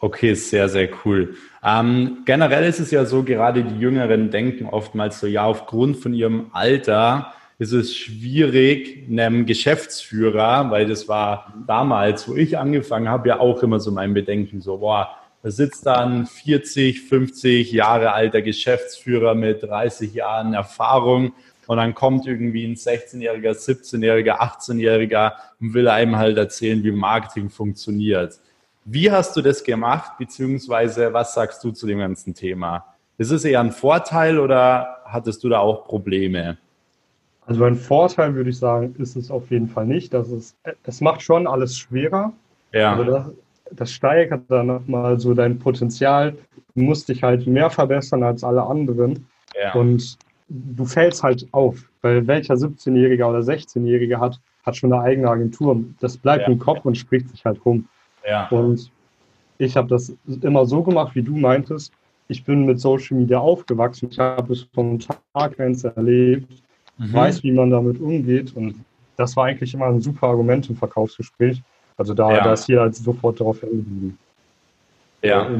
Okay, 0.00 0.34
sehr, 0.34 0.68
sehr 0.68 0.88
cool. 1.04 1.36
Ähm, 1.64 2.18
generell 2.24 2.64
ist 2.64 2.80
es 2.80 2.90
ja 2.90 3.04
so, 3.04 3.22
gerade 3.22 3.62
die 3.62 3.78
Jüngeren 3.78 4.32
denken 4.32 4.66
oftmals 4.66 5.20
so, 5.20 5.28
ja, 5.28 5.44
aufgrund 5.44 5.98
von 5.98 6.12
ihrem 6.12 6.46
Alter 6.50 7.32
ist 7.60 7.70
es 7.70 7.94
schwierig, 7.94 9.06
einem 9.08 9.46
Geschäftsführer, 9.46 10.72
weil 10.72 10.86
das 10.86 11.06
war 11.06 11.54
damals, 11.68 12.28
wo 12.28 12.34
ich 12.34 12.58
angefangen 12.58 13.08
habe, 13.08 13.28
ja 13.28 13.38
auch 13.38 13.62
immer 13.62 13.78
so 13.78 13.92
mein 13.92 14.12
Bedenken, 14.12 14.60
so, 14.60 14.78
boah, 14.78 15.08
da 15.42 15.50
sitzt 15.50 15.86
dann 15.86 16.26
40, 16.26 17.02
50 17.02 17.70
Jahre 17.72 18.12
alter 18.12 18.42
Geschäftsführer 18.42 19.34
mit 19.34 19.62
30 19.62 20.14
Jahren 20.14 20.54
Erfahrung 20.54 21.32
und 21.66 21.76
dann 21.76 21.94
kommt 21.94 22.26
irgendwie 22.26 22.64
ein 22.64 22.74
16-Jähriger, 22.74 23.52
17-Jähriger, 23.52 24.40
18-Jähriger 24.40 25.32
und 25.60 25.74
will 25.74 25.88
einem 25.88 26.16
halt 26.16 26.38
erzählen, 26.38 26.82
wie 26.82 26.90
Marketing 26.90 27.50
funktioniert. 27.50 28.40
Wie 28.84 29.10
hast 29.10 29.36
du 29.36 29.42
das 29.42 29.62
gemacht, 29.62 30.12
beziehungsweise 30.18 31.12
was 31.12 31.34
sagst 31.34 31.62
du 31.62 31.70
zu 31.72 31.86
dem 31.86 31.98
ganzen 31.98 32.34
Thema? 32.34 32.94
Ist 33.18 33.30
es 33.30 33.44
eher 33.44 33.60
ein 33.60 33.72
Vorteil 33.72 34.38
oder 34.38 35.02
hattest 35.04 35.44
du 35.44 35.50
da 35.50 35.58
auch 35.58 35.84
Probleme? 35.84 36.56
Also 37.46 37.64
ein 37.64 37.76
Vorteil 37.76 38.34
würde 38.34 38.50
ich 38.50 38.58
sagen, 38.58 38.94
ist 38.98 39.16
es 39.16 39.30
auf 39.30 39.50
jeden 39.50 39.68
Fall 39.68 39.86
nicht. 39.86 40.14
Das 40.14 40.30
ist, 40.30 40.56
es 40.84 41.00
macht 41.00 41.22
schon 41.22 41.46
alles 41.46 41.76
schwerer. 41.76 42.32
Ja. 42.72 42.92
Also 42.92 43.04
das, 43.04 43.26
das 43.72 43.92
steigert 43.92 44.42
dann 44.48 44.68
nochmal 44.68 45.18
so 45.18 45.34
dein 45.34 45.58
Potenzial. 45.58 46.36
Du 46.74 46.82
musst 46.82 47.08
dich 47.08 47.22
halt 47.22 47.46
mehr 47.46 47.70
verbessern 47.70 48.22
als 48.22 48.44
alle 48.44 48.62
anderen. 48.62 49.26
Ja. 49.60 49.74
Und 49.74 50.18
du 50.48 50.84
fällst 50.84 51.22
halt 51.22 51.46
auf, 51.52 51.76
weil 52.02 52.26
welcher 52.26 52.54
17-Jährige 52.54 53.24
oder 53.24 53.40
16-Jährige 53.40 54.18
hat, 54.20 54.40
hat 54.64 54.76
schon 54.76 54.92
eine 54.92 55.02
eigene 55.02 55.28
Agentur. 55.28 55.82
Das 56.00 56.16
bleibt 56.16 56.42
ja. 56.42 56.52
im 56.52 56.58
Kopf 56.58 56.84
und 56.84 56.96
spricht 56.96 57.28
sich 57.30 57.44
halt 57.44 57.64
rum. 57.64 57.86
Ja. 58.26 58.48
Und 58.48 58.90
ich 59.58 59.76
habe 59.76 59.88
das 59.88 60.12
immer 60.42 60.66
so 60.66 60.82
gemacht, 60.82 61.14
wie 61.14 61.22
du 61.22 61.36
meintest. 61.36 61.92
Ich 62.28 62.44
bin 62.44 62.66
mit 62.66 62.78
Social 62.78 63.16
Media 63.16 63.38
aufgewachsen. 63.38 64.08
Ich 64.10 64.18
habe 64.18 64.52
es 64.52 64.68
vom 64.74 64.98
Tag 64.98 65.58
eins 65.58 65.84
erlebt, 65.84 66.62
mhm. 66.98 67.12
weiß, 67.12 67.42
wie 67.42 67.52
man 67.52 67.70
damit 67.70 68.00
umgeht. 68.00 68.54
Und 68.54 68.76
das 69.16 69.36
war 69.36 69.46
eigentlich 69.46 69.74
immer 69.74 69.86
ein 69.86 70.00
super 70.00 70.28
Argument 70.28 70.68
im 70.68 70.76
Verkaufsgespräch. 70.76 71.62
Also 71.98 72.14
da, 72.14 72.30
ja. 72.30 72.44
da 72.44 72.52
ist 72.52 72.66
hier 72.66 72.80
halt 72.80 72.94
sofort 72.94 73.40
darauf 73.40 73.60
hingewiesen. 73.60 74.16
Ja. 75.20 75.50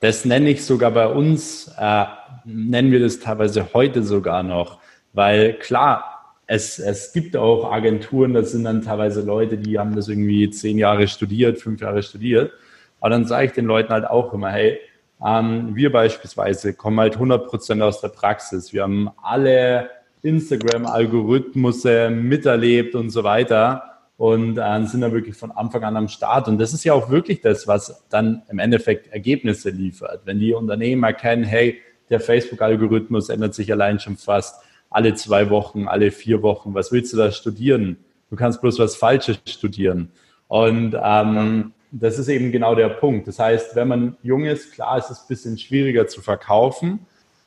Das 0.00 0.24
nenne 0.24 0.48
ich 0.48 0.64
sogar 0.64 0.90
bei 0.92 1.06
uns, 1.06 1.70
äh, 1.78 2.04
nennen 2.46 2.90
wir 2.90 3.00
das 3.00 3.20
teilweise 3.20 3.74
heute 3.74 4.02
sogar 4.02 4.42
noch, 4.42 4.78
weil 5.12 5.52
klar, 5.58 6.34
es, 6.46 6.78
es 6.78 7.12
gibt 7.12 7.36
auch 7.36 7.70
Agenturen, 7.70 8.32
das 8.32 8.52
sind 8.52 8.64
dann 8.64 8.82
teilweise 8.82 9.20
Leute, 9.20 9.58
die 9.58 9.78
haben 9.78 9.94
das 9.94 10.08
irgendwie 10.08 10.48
zehn 10.50 10.78
Jahre 10.78 11.06
studiert, 11.06 11.60
fünf 11.60 11.82
Jahre 11.82 12.02
studiert. 12.02 12.52
Aber 12.98 13.10
dann 13.10 13.26
sage 13.26 13.46
ich 13.46 13.52
den 13.52 13.66
Leuten 13.66 13.92
halt 13.92 14.06
auch 14.06 14.32
immer, 14.32 14.50
hey, 14.50 14.80
ähm, 15.24 15.76
wir 15.76 15.92
beispielsweise 15.92 16.72
kommen 16.72 16.98
halt 16.98 17.14
100 17.14 17.46
Prozent 17.46 17.82
aus 17.82 18.00
der 18.00 18.08
Praxis. 18.08 18.72
Wir 18.72 18.82
haben 18.82 19.10
alle 19.22 19.90
Instagram-Algorithmus 20.22 21.84
miterlebt 21.84 22.94
und 22.94 23.10
so 23.10 23.22
weiter 23.22 23.89
und 24.20 24.58
äh, 24.58 24.84
sind 24.84 25.00
da 25.00 25.12
wirklich 25.12 25.34
von 25.34 25.50
Anfang 25.50 25.82
an 25.82 25.96
am 25.96 26.08
Start. 26.08 26.46
Und 26.46 26.58
das 26.58 26.74
ist 26.74 26.84
ja 26.84 26.92
auch 26.92 27.08
wirklich 27.08 27.40
das, 27.40 27.66
was 27.66 28.04
dann 28.10 28.42
im 28.50 28.58
Endeffekt 28.58 29.10
Ergebnisse 29.10 29.70
liefert. 29.70 30.20
Wenn 30.26 30.38
die 30.38 30.52
Unternehmen 30.52 31.04
erkennen, 31.04 31.42
hey, 31.42 31.80
der 32.10 32.20
Facebook-Algorithmus 32.20 33.30
ändert 33.30 33.54
sich 33.54 33.72
allein 33.72 33.98
schon 33.98 34.18
fast 34.18 34.62
alle 34.90 35.14
zwei 35.14 35.48
Wochen, 35.48 35.88
alle 35.88 36.10
vier 36.10 36.42
Wochen. 36.42 36.74
Was 36.74 36.92
willst 36.92 37.14
du 37.14 37.16
da 37.16 37.32
studieren? 37.32 37.96
Du 38.28 38.36
kannst 38.36 38.60
bloß 38.60 38.78
was 38.78 38.94
Falsches 38.94 39.38
studieren. 39.46 40.10
Und 40.48 40.94
ähm, 41.02 41.72
das 41.90 42.18
ist 42.18 42.28
eben 42.28 42.52
genau 42.52 42.74
der 42.74 42.90
Punkt. 42.90 43.26
Das 43.26 43.38
heißt, 43.38 43.74
wenn 43.74 43.88
man 43.88 44.16
jung 44.22 44.44
ist, 44.44 44.74
klar 44.74 44.98
ist 44.98 45.08
es 45.08 45.20
ein 45.20 45.28
bisschen 45.28 45.56
schwieriger 45.56 46.08
zu 46.08 46.20
verkaufen. 46.20 47.06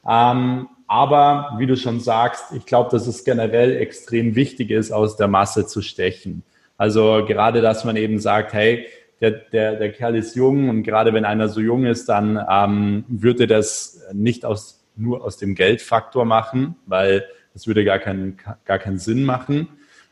Ähm, 0.09 0.67
aber 0.87 1.53
wie 1.59 1.67
du 1.67 1.77
schon 1.77 1.99
sagst, 1.99 2.45
ich 2.51 2.65
glaube, 2.65 2.89
dass 2.89 3.05
es 3.05 3.23
generell 3.23 3.77
extrem 3.77 4.33
wichtig 4.33 4.71
ist, 4.71 4.91
aus 4.91 5.17
der 5.17 5.27
Masse 5.27 5.67
zu 5.67 5.83
stechen. 5.83 6.41
Also 6.77 7.23
gerade, 7.27 7.61
dass 7.61 7.85
man 7.85 7.95
eben 7.95 8.19
sagt, 8.19 8.53
hey, 8.53 8.87
der, 9.21 9.31
der, 9.31 9.75
der 9.75 9.91
Kerl 9.91 10.15
ist 10.15 10.35
jung 10.35 10.69
und 10.69 10.83
gerade 10.83 11.13
wenn 11.13 11.23
einer 11.23 11.47
so 11.47 11.61
jung 11.61 11.85
ist, 11.85 12.09
dann 12.09 12.43
ähm, 12.49 13.05
würde 13.07 13.47
das 13.47 14.01
nicht 14.11 14.43
aus, 14.43 14.83
nur 14.95 15.23
aus 15.23 15.37
dem 15.37 15.55
Geldfaktor 15.55 16.25
machen, 16.25 16.75
weil 16.85 17.25
das 17.53 17.67
würde 17.67 17.85
gar 17.85 17.99
keinen, 17.99 18.37
gar 18.65 18.79
keinen 18.79 18.97
Sinn 18.97 19.23
machen, 19.23 19.69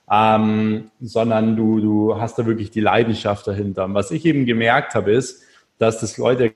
ähm, 0.09 0.91
sondern 1.01 1.55
du, 1.55 1.79
du 1.81 2.21
hast 2.21 2.39
da 2.39 2.45
wirklich 2.45 2.71
die 2.71 2.79
Leidenschaft 2.79 3.47
dahinter. 3.47 3.85
Und 3.85 3.95
was 3.95 4.11
ich 4.11 4.25
eben 4.25 4.45
gemerkt 4.45 4.95
habe, 4.95 5.11
ist, 5.11 5.43
dass 5.77 5.99
das 5.99 6.17
Leute 6.17 6.53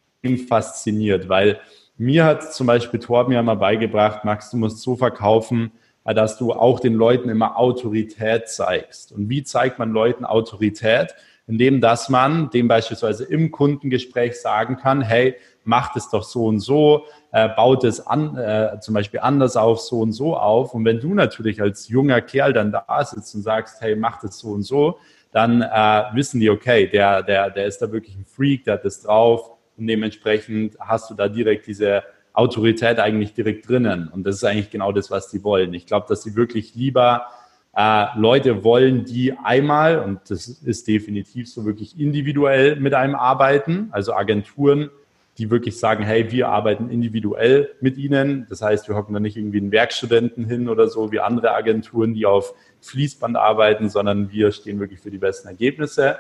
fasziniert, 0.48 1.30
weil 1.30 1.60
mir 1.98 2.26
hat 2.26 2.54
zum 2.54 2.68
Beispiel 2.68 3.00
Torben 3.00 3.34
ja 3.34 3.42
mal 3.42 3.56
beigebracht, 3.56 4.26
Max, 4.26 4.50
du 4.50 4.58
musst 4.58 4.80
so 4.80 4.96
verkaufen, 4.96 5.72
dass 6.14 6.38
du 6.38 6.54
auch 6.54 6.80
den 6.80 6.94
Leuten 6.94 7.30
immer 7.30 7.58
Autorität 7.58 8.48
zeigst. 8.48 9.12
Und 9.12 9.30
wie 9.30 9.44
zeigt 9.44 9.80
man 9.80 9.92
Leuten 9.92 10.24
Autorität? 10.26 11.16
Indem, 11.48 11.82
dass 11.82 12.10
man 12.10 12.50
dem 12.50 12.68
beispielsweise 12.68 13.24
im 13.24 13.52
Kundengespräch 13.52 14.40
sagen 14.40 14.78
kann, 14.78 15.02
hey, 15.02 15.36
macht 15.64 15.96
es 15.96 16.10
doch 16.10 16.24
so 16.24 16.46
und 16.46 16.60
so, 16.60 17.06
äh, 17.32 17.50
baut 17.50 17.84
es 17.84 18.06
an, 18.06 18.38
äh, 18.38 18.80
zum 18.80 18.94
Beispiel 18.94 19.20
anders 19.20 19.58
auf, 19.58 19.80
so 19.80 20.00
und 20.00 20.12
so 20.12 20.38
auf. 20.38 20.74
Und 20.74 20.86
wenn 20.86 21.00
du 21.00 21.14
natürlich 21.14 21.62
als 21.62 21.88
junger 21.90 22.22
Kerl 22.22 22.54
dann 22.54 22.72
da 22.72 23.04
sitzt 23.04 23.36
und 23.36 23.42
sagst, 23.42 23.82
hey, 23.82 23.96
macht 23.96 24.24
es 24.24 24.40
so 24.40 24.50
und 24.50 24.64
so, 24.64 25.00
dann 25.32 25.62
äh, 25.62 26.04
wissen 26.14 26.40
die, 26.40 26.50
okay, 26.50 26.88
der, 26.88 27.22
der, 27.22 27.50
der 27.50 27.66
ist 27.66 27.80
da 27.80 27.92
wirklich 27.92 28.16
ein 28.16 28.26
Freak, 28.26 28.64
der 28.64 28.76
hat 28.76 28.86
das 28.86 29.02
drauf 29.02 29.52
und 29.76 29.88
dementsprechend 29.88 30.78
hast 30.80 31.10
du 31.10 31.14
da 31.14 31.28
direkt 31.28 31.68
diese 31.68 32.04
Autorität 32.36 33.00
eigentlich 33.00 33.34
direkt 33.34 33.70
drinnen. 33.70 34.08
Und 34.08 34.26
das 34.26 34.36
ist 34.36 34.44
eigentlich 34.44 34.70
genau 34.70 34.92
das, 34.92 35.12
was 35.12 35.30
die 35.30 35.44
wollen. 35.44 35.74
Ich 35.74 35.86
glaube, 35.86 36.06
dass 36.10 36.24
sie 36.24 36.36
wirklich 36.36 36.76
lieber 36.76 37.28
äh, 37.76 38.06
Leute 38.18 38.64
wollen, 38.64 39.06
die 39.06 39.34
einmal, 39.34 40.00
und 40.00 40.20
das 40.30 40.48
ist 40.48 40.88
definitiv 40.88 41.50
so, 41.50 41.66
wirklich 41.66 42.00
individuell 42.00 42.78
mit 42.78 42.94
einem 42.94 43.16
arbeiten, 43.16 43.90
also 43.92 44.14
Agenturen, 44.14 44.90
die 45.38 45.52
wirklich 45.52 45.78
sagen, 45.78 46.04
hey, 46.04 46.32
wir 46.32 46.48
arbeiten 46.48 46.90
individuell 46.90 47.72
mit 47.82 47.98
ihnen. 47.98 48.48
Das 48.50 48.62
heißt, 48.62 48.88
wir 48.88 48.96
hocken 48.96 49.14
da 49.14 49.20
nicht 49.20 49.36
irgendwie 49.36 49.58
einen 49.58 49.72
Werkstudenten 49.72 50.46
hin 50.46 50.70
oder 50.70 50.88
so 50.88 51.12
wie 51.12 51.20
andere 51.20 51.54
Agenturen, 51.54 52.14
die 52.14 52.26
auf 52.26 52.54
Fließband 52.80 53.36
arbeiten, 53.36 53.90
sondern 53.90 54.32
wir 54.32 54.54
stehen 54.54 54.80
wirklich 54.80 55.02
für 55.02 55.12
die 55.12 55.18
besten 55.18 55.50
Ergebnisse. 55.50 56.18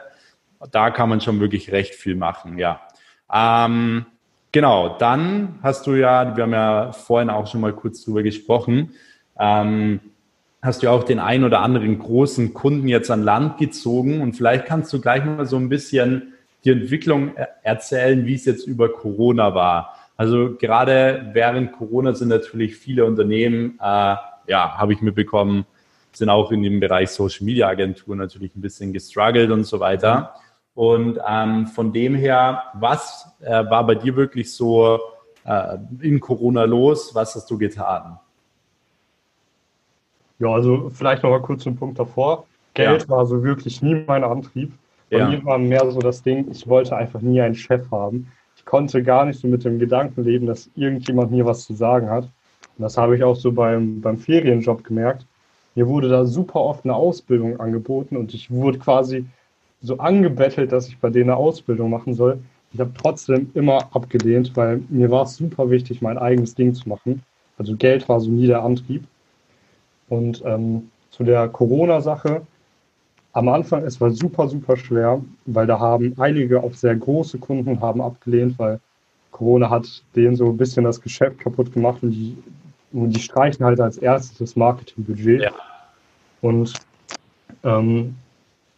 Da 0.71 0.91
kann 0.91 1.07
man 1.07 1.21
schon 1.21 1.39
wirklich 1.39 1.71
recht 1.71 1.95
viel 1.95 2.15
machen, 2.15 2.57
ja. 2.57 2.81
Ähm, 3.31 4.05
Genau, 4.55 4.95
dann 4.99 5.59
hast 5.61 5.85
du 5.85 5.95
ja, 5.95 6.37
wir 6.37 6.43
haben 6.43 6.53
ja 6.53 6.93
vorhin 6.93 7.29
auch 7.29 7.45
schon 7.45 7.59
mal 7.59 7.73
kurz 7.73 8.05
drüber 8.05 8.23
gesprochen, 8.23 8.93
ähm, 9.37 9.99
hast 10.61 10.81
du 10.81 10.89
auch 10.89 11.03
den 11.03 11.19
einen 11.19 11.43
oder 11.43 11.59
anderen 11.59 11.99
großen 11.99 12.53
Kunden 12.53 12.87
jetzt 12.87 13.11
an 13.11 13.21
Land 13.21 13.57
gezogen 13.57 14.21
und 14.21 14.31
vielleicht 14.31 14.65
kannst 14.65 14.93
du 14.93 15.01
gleich 15.01 15.25
mal 15.25 15.45
so 15.45 15.57
ein 15.57 15.67
bisschen 15.67 16.35
die 16.63 16.69
Entwicklung 16.69 17.35
erzählen, 17.63 18.25
wie 18.25 18.35
es 18.35 18.45
jetzt 18.45 18.65
über 18.65 18.87
Corona 18.93 19.53
war. 19.53 19.93
Also 20.15 20.55
gerade 20.55 21.31
während 21.33 21.73
Corona 21.73 22.13
sind 22.13 22.29
natürlich 22.29 22.77
viele 22.77 23.03
Unternehmen, 23.03 23.77
äh, 23.81 24.15
ja, 24.47 24.77
habe 24.77 24.93
ich 24.93 25.01
mitbekommen, 25.01 25.65
sind 26.13 26.29
auch 26.29 26.53
in 26.53 26.63
dem 26.63 26.79
Bereich 26.79 27.09
Social 27.09 27.43
Media 27.43 27.67
Agentur 27.67 28.15
natürlich 28.15 28.55
ein 28.55 28.61
bisschen 28.61 28.93
gestruggelt 28.93 29.51
und 29.51 29.65
so 29.65 29.81
weiter. 29.81 30.33
Und 30.75 31.19
ähm, 31.25 31.67
von 31.67 31.93
dem 31.93 32.15
her, 32.15 32.63
was 32.73 33.27
äh, 33.41 33.49
war 33.69 33.85
bei 33.87 33.95
dir 33.95 34.15
wirklich 34.15 34.53
so 34.53 34.99
äh, 35.45 35.77
in 36.01 36.19
Corona 36.19 36.65
los? 36.65 37.15
Was 37.15 37.33
hast 37.35 37.49
du 37.49 37.57
getan? 37.57 38.19
Ja, 40.37 40.49
also 40.49 40.91
vielleicht 40.93 41.23
noch 41.23 41.29
mal 41.29 41.41
kurz 41.41 41.65
einen 41.65 41.77
Punkt 41.77 41.97
davor. 41.97 42.45
Geld 42.73 43.03
ja. 43.03 43.09
war 43.09 43.25
so 43.25 43.41
wirklich 43.41 43.81
nie 43.81 44.03
mein 44.05 44.25
Antrieb. 44.25 44.73
Bei 45.09 45.19
ja. 45.19 45.29
mir 45.29 45.43
war 45.45 45.57
mehr 45.57 45.89
so 45.89 45.99
das 45.99 46.21
Ding, 46.21 46.47
ich 46.51 46.67
wollte 46.67 46.95
einfach 46.95 47.21
nie 47.21 47.39
einen 47.39 47.55
Chef 47.55 47.89
haben. 47.91 48.31
Ich 48.57 48.65
konnte 48.65 49.01
gar 49.01 49.25
nicht 49.25 49.39
so 49.39 49.47
mit 49.47 49.63
dem 49.63 49.79
Gedanken 49.79 50.23
leben, 50.23 50.45
dass 50.45 50.69
irgendjemand 50.75 51.31
mir 51.31 51.45
was 51.45 51.63
zu 51.63 51.73
sagen 51.73 52.09
hat. 52.09 52.23
Und 52.23 52.83
das 52.83 52.97
habe 52.97 53.15
ich 53.15 53.23
auch 53.23 53.35
so 53.35 53.51
beim, 53.51 54.01
beim 54.01 54.17
Ferienjob 54.17 54.83
gemerkt. 54.83 55.25
Mir 55.75 55.87
wurde 55.87 56.09
da 56.09 56.25
super 56.25 56.59
oft 56.61 56.83
eine 56.83 56.95
Ausbildung 56.95 57.59
angeboten 57.59 58.17
und 58.17 58.33
ich 58.33 58.51
wurde 58.51 58.79
quasi 58.79 59.25
so 59.81 59.97
angebettelt, 59.97 60.71
dass 60.71 60.87
ich 60.87 60.97
bei 60.97 61.09
denen 61.09 61.29
eine 61.29 61.37
Ausbildung 61.37 61.89
machen 61.89 62.13
soll. 62.13 62.39
Ich 62.73 62.79
habe 62.79 62.91
trotzdem 62.97 63.51
immer 63.53 63.89
abgelehnt, 63.95 64.55
weil 64.55 64.81
mir 64.89 65.09
war 65.11 65.23
es 65.23 65.35
super 65.35 65.69
wichtig, 65.69 66.01
mein 66.01 66.17
eigenes 66.17 66.55
Ding 66.55 66.73
zu 66.73 66.89
machen. 66.89 67.23
Also 67.57 67.75
Geld 67.75 68.09
war 68.09 68.19
so 68.19 68.29
nie 68.29 68.47
der 68.47 68.63
Antrieb. 68.63 69.03
Und 70.09 70.43
ähm, 70.45 70.89
zu 71.11 71.23
der 71.23 71.47
Corona-Sache, 71.47 72.41
am 73.33 73.49
Anfang, 73.49 73.83
es 73.83 73.99
war 73.99 74.11
super, 74.11 74.47
super 74.47 74.77
schwer, 74.77 75.21
weil 75.45 75.67
da 75.67 75.79
haben 75.79 76.13
einige, 76.17 76.63
auch 76.63 76.73
sehr 76.73 76.95
große 76.95 77.37
Kunden, 77.37 77.81
haben 77.81 78.01
abgelehnt, 78.01 78.57
weil 78.57 78.79
Corona 79.31 79.69
hat 79.69 79.85
denen 80.15 80.37
so 80.37 80.45
ein 80.45 80.57
bisschen 80.57 80.85
das 80.85 81.01
Geschäft 81.01 81.39
kaputt 81.39 81.73
gemacht 81.73 82.01
und 82.01 82.11
die, 82.11 82.37
und 82.93 83.09
die 83.09 83.19
streichen 83.19 83.65
halt 83.65 83.81
als 83.81 83.97
erstes 83.97 84.37
das 84.37 84.55
Marketingbudget. 84.55 85.41
Ja. 85.41 85.51
Und 86.41 86.73
ähm, 87.63 88.15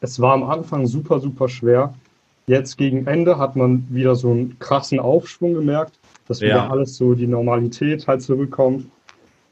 es 0.01 0.19
war 0.19 0.33
am 0.33 0.43
Anfang 0.43 0.85
super, 0.87 1.19
super 1.19 1.49
schwer. 1.49 1.93
Jetzt 2.47 2.77
gegen 2.77 3.07
Ende 3.07 3.37
hat 3.37 3.55
man 3.55 3.85
wieder 3.89 4.15
so 4.15 4.31
einen 4.31 4.57
krassen 4.59 4.99
Aufschwung 4.99 5.53
gemerkt, 5.53 5.99
dass 6.27 6.41
wieder 6.41 6.55
ja. 6.55 6.69
alles 6.69 6.95
so 6.95 7.13
die 7.13 7.27
Normalität 7.27 8.07
halt 8.07 8.21
zurückkommt 8.21 8.87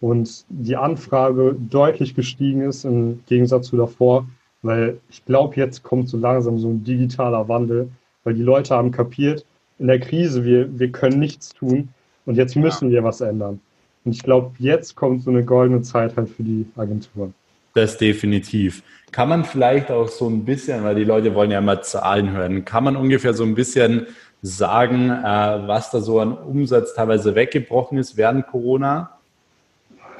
und 0.02 0.46
die 0.50 0.76
Anfrage 0.76 1.56
deutlich 1.70 2.16
gestiegen 2.16 2.62
ist 2.62 2.86
im 2.86 3.24
Gegensatz 3.26 3.68
zu 3.68 3.78
davor, 3.78 4.26
weil 4.62 5.00
ich 5.10 5.26
glaube, 5.26 5.56
jetzt 5.56 5.84
kommt 5.84 6.10
so 6.10 6.18
langsam 6.18 6.60
so 6.60 6.70
ein 6.70 6.84
digitaler 6.84 7.48
Wandel, 7.48 7.90
weil 8.24 8.34
die 8.34 8.44
Leute 8.44 8.76
haben 8.76 8.92
kapiert, 8.92 9.46
in 9.78 9.88
der 9.88 10.00
Krise, 10.00 10.46
wir, 10.46 10.80
wir 10.80 10.92
können 10.92 11.20
nichts 11.20 11.50
tun 11.50 11.90
und 12.26 12.36
jetzt 12.36 12.56
müssen 12.56 12.90
ja. 12.90 12.96
wir 12.96 13.04
was 13.04 13.20
ändern. 13.22 13.60
Und 14.06 14.12
ich 14.14 14.24
glaube, 14.24 14.52
jetzt 14.60 14.96
kommt 14.96 15.24
so 15.24 15.32
eine 15.32 15.44
goldene 15.44 15.82
Zeit 15.82 16.16
halt 16.16 16.30
für 16.30 16.44
die 16.44 16.66
Agenturen. 16.76 17.34
Das 17.76 17.98
definitiv. 17.98 18.84
Kann 19.12 19.30
man 19.30 19.44
vielleicht 19.44 19.92
auch 19.92 20.08
so 20.08 20.28
ein 20.30 20.46
bisschen, 20.46 20.84
weil 20.84 20.96
die 20.96 21.04
Leute 21.04 21.36
wollen 21.36 21.52
ja 21.52 21.60
immer 21.60 21.82
Zahlen 21.82 22.32
hören, 22.32 22.66
kann 22.66 22.86
man 22.86 22.96
ungefähr 22.96 23.34
so 23.34 23.44
ein 23.44 23.54
bisschen 23.54 24.08
sagen, 24.42 25.10
äh, 25.10 25.68
was 25.68 25.92
da 25.92 26.00
so 26.00 26.20
an 26.22 26.34
Umsatz 26.34 26.94
teilweise 26.94 27.36
weggebrochen 27.36 27.98
ist 27.98 28.16
während 28.16 28.48
Corona? 28.48 29.12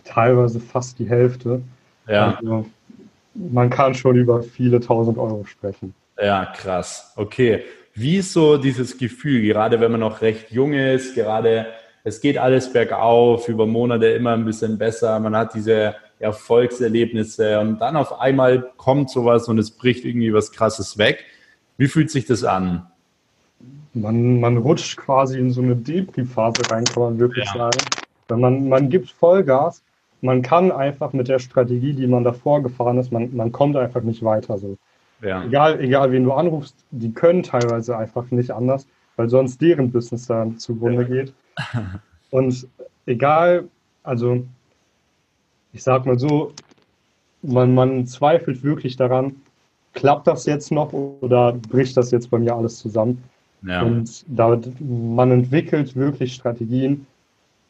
Teilweise 0.04 0.60
fast 0.60 1.00
die 1.00 1.08
Hälfte. 1.10 1.62
Ja. 2.08 2.38
Also, 2.38 2.66
man 3.34 3.70
kann 3.70 3.96
schon 3.96 4.18
über 4.18 4.44
viele 4.44 4.80
tausend 4.82 5.18
Euro 5.18 5.46
sprechen. 5.46 5.94
Ja, 6.22 6.46
krass. 6.58 7.14
Okay. 7.16 7.64
Wie 7.94 8.18
ist 8.18 8.34
so 8.34 8.58
dieses 8.58 8.98
Gefühl, 8.98 9.42
gerade 9.42 9.80
wenn 9.80 9.92
man 9.92 10.02
noch 10.02 10.22
recht 10.22 10.52
jung 10.52 10.74
ist, 10.74 11.16
gerade 11.16 11.68
es 12.04 12.20
geht 12.20 12.38
alles 12.38 12.72
bergauf, 12.72 13.48
über 13.48 13.66
Monate 13.66 14.08
immer 14.08 14.34
ein 14.34 14.46
bisschen 14.46 14.78
besser, 14.78 15.18
man 15.20 15.36
hat 15.36 15.54
diese 15.54 15.96
Erfolgserlebnisse 16.20 17.60
und 17.60 17.80
dann 17.80 17.96
auf 17.96 18.20
einmal 18.20 18.72
kommt 18.78 19.10
sowas 19.10 19.48
und 19.48 19.58
es 19.58 19.72
bricht 19.72 20.06
irgendwie 20.06 20.34
was 20.34 20.52
Krasses 20.52 20.98
weg. 20.98 21.26
Wie 21.78 21.88
fühlt 21.88 22.10
sich 22.10 22.26
das 22.26 22.44
an? 22.44 22.88
Man, 23.94 24.40
man 24.40 24.58
rutscht 24.58 24.98
quasi 24.98 25.40
in 25.40 25.52
so 25.52 25.62
eine 25.62 25.76
Depri-Phase 25.76 26.70
rein, 26.70 26.86
kann 26.86 27.04
man 27.04 27.20
wirklich 27.20 27.46
ja. 27.48 27.54
sagen. 27.54 27.78
Wenn 28.28 28.40
man, 28.40 28.70
man 28.70 28.90
gibt 28.90 29.12
Vollgas, 29.12 29.82
man 30.22 30.42
kann 30.42 30.72
einfach 30.72 31.14
mit 31.14 31.28
der 31.28 31.40
Strategie, 31.40 31.94
die 31.94 32.08
man 32.08 32.24
davor 32.24 32.64
gefahren 32.64 32.98
ist, 32.98 33.12
man, 33.12 33.36
man 33.36 33.52
kommt 33.52 33.76
einfach 33.76 34.02
nicht 34.02 34.24
weiter. 34.24 34.58
So. 34.58 34.78
Ja. 35.22 35.44
Egal, 35.44 35.80
egal, 35.80 36.12
wen 36.12 36.24
du 36.24 36.34
anrufst, 36.34 36.76
die 36.92 37.14
können 37.14 37.44
teilweise 37.44 37.98
einfach 37.98 38.32
nicht 38.32 38.52
anders. 38.52 38.88
weil 39.16 39.30
sonst 39.30 39.62
deren 39.62 39.92
Business 39.92 40.28
dann 40.28 40.58
zugrunde 40.58 41.06
geht. 41.06 41.34
Und 42.32 42.68
egal, 43.06 43.66
also 44.04 44.44
ich 45.76 45.84
sag 45.84 46.06
mal 46.06 46.18
so, 46.18 46.54
man, 47.44 47.76
man 47.76 48.08
zweifelt 48.08 48.64
wirklich 48.64 48.96
daran, 48.96 49.36
klappt 49.94 50.26
das 50.26 50.46
jetzt 50.46 50.72
noch 50.72 50.94
oder 50.94 51.52
bricht 51.52 51.98
das 51.98 52.12
jetzt 52.12 52.32
bei 52.32 52.40
mir 52.40 52.56
alles 52.56 52.80
zusammen? 52.80 53.22
Ja. 53.62 53.82
Und 53.82 54.24
da, 54.28 54.60
man 54.80 55.32
entwickelt 55.32 55.96
wirklich 55.96 56.34
Strategien, 56.34 57.06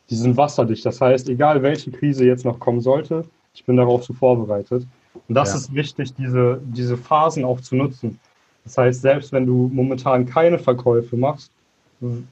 die 0.10 0.16
sind 0.16 0.38
wasserdicht. 0.38 0.86
Das 0.86 1.02
heißt, 1.02 1.30
egal 1.30 1.64
welche 1.64 1.92
Krise 1.92 2.26
jetzt 2.26 2.46
noch 2.46 2.60
kommen 2.60 2.80
sollte, 2.80 3.26
ich 3.56 3.66
bin 3.66 3.78
darauf 3.78 4.04
so 4.04 4.14
vorbereitet. 4.14 4.86
Und 5.28 5.36
das 5.36 5.50
ja. 5.50 5.56
ist 5.56 5.74
wichtig, 5.74 6.14
diese, 6.14 6.62
diese 6.64 6.98
Phasen 6.98 7.44
auch 7.44 7.60
zu 7.62 7.76
nutzen. 7.76 8.20
Das 8.66 8.78
heißt, 8.78 9.02
selbst 9.02 9.32
wenn 9.32 9.48
du 9.48 9.70
momentan 9.74 10.26
keine 10.26 10.60
Verkäufe 10.60 11.18
machst, 11.18 11.52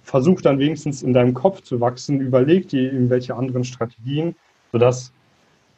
versuch 0.04 0.42
dann 0.42 0.60
wenigstens 0.60 1.02
in 1.02 1.14
deinem 1.14 1.34
Kopf 1.34 1.62
zu 1.62 1.80
wachsen, 1.80 2.20
überleg 2.20 2.68
dir 2.68 2.92
irgendwelche 2.92 3.36
anderen 3.36 3.64
Strategien, 3.64 4.36
sodass 4.72 5.12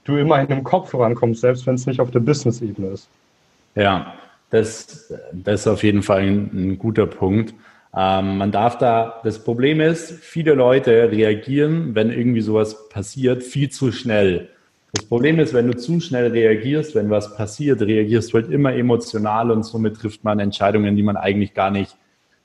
du 0.05 0.17
immerhin 0.17 0.47
im 0.47 0.63
Kopf 0.63 0.91
vorankommst, 0.91 1.41
selbst 1.41 1.67
wenn 1.67 1.75
es 1.75 1.85
nicht 1.85 1.99
auf 1.99 2.11
der 2.11 2.21
Business-Ebene 2.21 2.89
ist. 2.89 3.09
Ja, 3.75 4.13
das, 4.49 5.13
das 5.33 5.61
ist 5.61 5.67
auf 5.67 5.83
jeden 5.83 6.01
Fall 6.01 6.21
ein, 6.21 6.49
ein 6.53 6.79
guter 6.79 7.07
Punkt. 7.07 7.53
Ähm, 7.95 8.37
man 8.37 8.51
darf 8.51 8.77
da, 8.77 9.21
das 9.23 9.43
Problem 9.43 9.81
ist, 9.81 10.11
viele 10.11 10.53
Leute 10.53 11.11
reagieren, 11.11 11.95
wenn 11.95 12.11
irgendwie 12.11 12.41
sowas 12.41 12.89
passiert, 12.89 13.43
viel 13.43 13.69
zu 13.69 13.91
schnell. 13.91 14.49
Das 14.93 15.05
Problem 15.05 15.39
ist, 15.39 15.53
wenn 15.53 15.67
du 15.67 15.75
zu 15.75 15.99
schnell 15.99 16.31
reagierst, 16.31 16.95
wenn 16.95 17.09
was 17.09 17.35
passiert, 17.35 17.81
reagierst 17.81 18.31
du 18.31 18.37
halt 18.37 18.49
immer 18.49 18.73
emotional 18.73 19.51
und 19.51 19.63
somit 19.63 19.97
trifft 19.97 20.23
man 20.23 20.39
Entscheidungen, 20.39 20.95
die 20.95 21.03
man 21.03 21.17
eigentlich 21.17 21.53
gar 21.53 21.69
nicht 21.69 21.97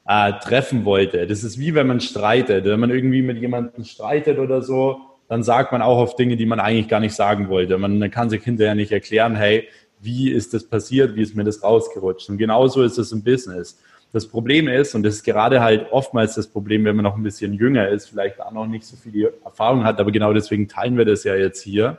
äh, 0.06 0.32
treffen 0.40 0.84
wollte. 0.84 1.26
Das 1.26 1.44
ist 1.44 1.58
wie 1.58 1.74
wenn 1.74 1.86
man 1.86 2.00
streitet. 2.00 2.64
Wenn 2.64 2.80
man 2.80 2.90
irgendwie 2.90 3.22
mit 3.22 3.38
jemandem 3.38 3.84
streitet 3.84 4.38
oder 4.38 4.62
so, 4.62 5.00
dann 5.30 5.44
sagt 5.44 5.70
man 5.70 5.80
auch 5.80 5.98
auf 5.98 6.16
Dinge, 6.16 6.36
die 6.36 6.44
man 6.44 6.58
eigentlich 6.58 6.88
gar 6.88 6.98
nicht 6.98 7.14
sagen 7.14 7.48
wollte. 7.48 7.78
Man 7.78 8.10
kann 8.10 8.28
sich 8.28 8.42
hinterher 8.42 8.74
nicht 8.74 8.90
erklären, 8.90 9.36
hey, 9.36 9.68
wie 10.00 10.28
ist 10.28 10.52
das 10.54 10.68
passiert, 10.68 11.14
wie 11.14 11.22
ist 11.22 11.36
mir 11.36 11.44
das 11.44 11.62
rausgerutscht? 11.62 12.28
Und 12.30 12.36
genauso 12.36 12.82
ist 12.82 12.98
es 12.98 13.12
im 13.12 13.22
Business. 13.22 13.80
Das 14.12 14.26
Problem 14.26 14.66
ist, 14.66 14.96
und 14.96 15.04
das 15.04 15.14
ist 15.14 15.22
gerade 15.22 15.60
halt 15.60 15.86
oftmals 15.92 16.34
das 16.34 16.48
Problem, 16.48 16.84
wenn 16.84 16.96
man 16.96 17.04
noch 17.04 17.16
ein 17.16 17.22
bisschen 17.22 17.54
jünger 17.54 17.88
ist, 17.88 18.08
vielleicht 18.08 18.40
auch 18.40 18.50
noch 18.50 18.66
nicht 18.66 18.84
so 18.84 18.96
viel 18.96 19.32
Erfahrung 19.44 19.84
hat, 19.84 20.00
aber 20.00 20.10
genau 20.10 20.32
deswegen 20.32 20.66
teilen 20.66 20.98
wir 20.98 21.04
das 21.04 21.22
ja 21.22 21.36
jetzt 21.36 21.62
hier. 21.62 21.98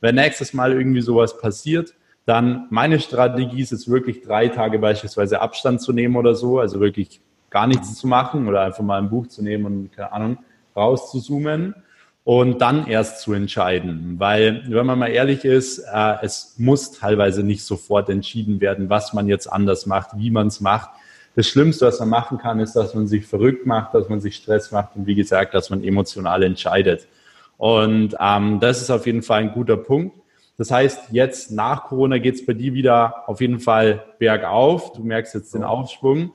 Wenn 0.00 0.16
nächstes 0.16 0.52
Mal 0.52 0.72
irgendwie 0.72 1.02
sowas 1.02 1.38
passiert, 1.38 1.94
dann 2.26 2.66
meine 2.70 2.98
Strategie 2.98 3.62
ist 3.62 3.70
es 3.70 3.88
wirklich 3.88 4.22
drei 4.22 4.48
Tage 4.48 4.80
beispielsweise 4.80 5.40
Abstand 5.40 5.80
zu 5.80 5.92
nehmen 5.92 6.16
oder 6.16 6.34
so, 6.34 6.58
also 6.58 6.80
wirklich 6.80 7.20
gar 7.48 7.68
nichts 7.68 7.94
zu 7.94 8.08
machen 8.08 8.48
oder 8.48 8.62
einfach 8.62 8.82
mal 8.82 8.98
ein 8.98 9.08
Buch 9.08 9.28
zu 9.28 9.40
nehmen 9.40 9.66
und 9.66 9.92
keine 9.92 10.10
Ahnung 10.10 10.38
rauszuzoomen 10.74 11.76
und 12.24 12.60
dann 12.60 12.86
erst 12.86 13.20
zu 13.20 13.32
entscheiden. 13.32 14.14
Weil, 14.18 14.62
wenn 14.68 14.86
man 14.86 14.98
mal 14.98 15.08
ehrlich 15.08 15.44
ist, 15.44 15.78
äh, 15.78 16.14
es 16.22 16.54
muss 16.58 16.92
teilweise 16.92 17.42
nicht 17.42 17.64
sofort 17.64 18.08
entschieden 18.08 18.60
werden, 18.60 18.88
was 18.88 19.12
man 19.12 19.28
jetzt 19.28 19.46
anders 19.46 19.86
macht, 19.86 20.10
wie 20.16 20.30
man 20.30 20.46
es 20.46 20.60
macht. 20.60 20.90
Das 21.34 21.48
Schlimmste, 21.48 21.86
was 21.86 21.98
man 21.98 22.10
machen 22.10 22.38
kann, 22.38 22.60
ist, 22.60 22.74
dass 22.74 22.94
man 22.94 23.06
sich 23.06 23.26
verrückt 23.26 23.66
macht, 23.66 23.94
dass 23.94 24.08
man 24.08 24.20
sich 24.20 24.36
Stress 24.36 24.70
macht 24.70 24.96
und 24.96 25.06
wie 25.06 25.14
gesagt, 25.14 25.54
dass 25.54 25.70
man 25.70 25.82
emotional 25.82 26.42
entscheidet. 26.42 27.08
Und 27.56 28.14
ähm, 28.20 28.60
das 28.60 28.82
ist 28.82 28.90
auf 28.90 29.06
jeden 29.06 29.22
Fall 29.22 29.40
ein 29.40 29.52
guter 29.52 29.76
Punkt. 29.76 30.16
Das 30.58 30.70
heißt, 30.70 31.10
jetzt 31.10 31.50
nach 31.50 31.84
Corona 31.84 32.18
geht 32.18 32.34
es 32.34 32.44
bei 32.44 32.52
dir 32.52 32.74
wieder 32.74 33.28
auf 33.28 33.40
jeden 33.40 33.60
Fall 33.60 34.04
bergauf. 34.18 34.92
Du 34.92 35.02
merkst 35.02 35.34
jetzt 35.34 35.54
den 35.54 35.64
Aufschwung. 35.64 36.32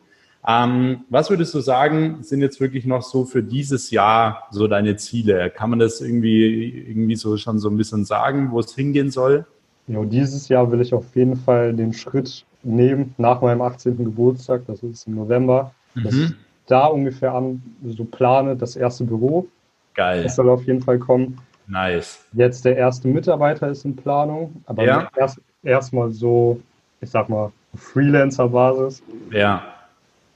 Ähm, 0.49 1.01
was 1.10 1.29
würdest 1.29 1.53
du 1.53 1.60
sagen, 1.60 2.19
sind 2.23 2.41
jetzt 2.41 2.62
wirklich 2.62 2.86
noch 2.86 3.01
so 3.01 3.25
für 3.25 3.43
dieses 3.43 3.91
Jahr 3.91 4.47
so 4.49 4.67
deine 4.67 4.95
Ziele? 4.95 5.49
Kann 5.49 5.69
man 5.69 5.79
das 5.79 5.99
irgendwie, 5.99 6.86
irgendwie 6.88 7.17
so 7.17 7.36
schon 7.36 7.60
so 7.60 7.69
ein 7.69 7.75
bisschen 7.75 8.05
sagen, 8.05 8.51
wo 8.51 8.62
es 8.62 8.73
hingehen 8.73 9.12
soll? 9.12 9.45
Ja, 9.88 10.03
dieses 10.05 10.47
Jahr 10.47 10.71
will 10.71 10.79
ich 10.79 10.93
auf 10.93 11.13
jeden 11.15 11.36
Fall 11.36 11.73
den 11.73 11.91
Schritt 11.91 12.45
nehmen 12.63 13.13
nach 13.17 13.41
meinem 13.41 13.62
18. 13.62 13.97
Geburtstag, 13.97 14.62
das 14.67 14.81
ist 14.83 15.05
im 15.07 15.15
November, 15.15 15.73
mhm. 15.95 16.03
dass 16.03 16.13
ich 16.13 16.31
da 16.65 16.86
ungefähr 16.86 17.33
an 17.33 17.62
so 17.86 18.05
plane, 18.05 18.55
das 18.55 18.77
erste 18.77 19.03
Büro. 19.03 19.47
Geil. 19.95 20.23
Das 20.23 20.38
soll 20.38 20.49
auf 20.49 20.63
jeden 20.65 20.81
Fall 20.81 20.97
kommen. 20.97 21.38
Nice. 21.67 22.25
Jetzt 22.31 22.63
der 22.63 22.77
erste 22.77 23.10
Mitarbeiter 23.10 23.67
ist 23.67 23.83
in 23.83 23.95
Planung, 23.97 24.62
aber 24.65 24.86
ja. 24.86 25.10
erst 25.17 25.41
erstmal 25.63 26.12
so, 26.12 26.62
ich 27.01 27.10
sag 27.10 27.27
mal, 27.27 27.51
Freelancer-Basis. 27.75 29.03
Ja. 29.31 29.73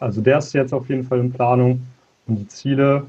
Also 0.02 0.20
der 0.20 0.40
ist 0.40 0.52
jetzt 0.54 0.74
auf 0.74 0.90
jeden 0.90 1.04
Fall 1.04 1.20
in 1.20 1.32
Planung. 1.32 1.82
Und 2.28 2.38
die 2.38 2.48
Ziele, 2.48 3.06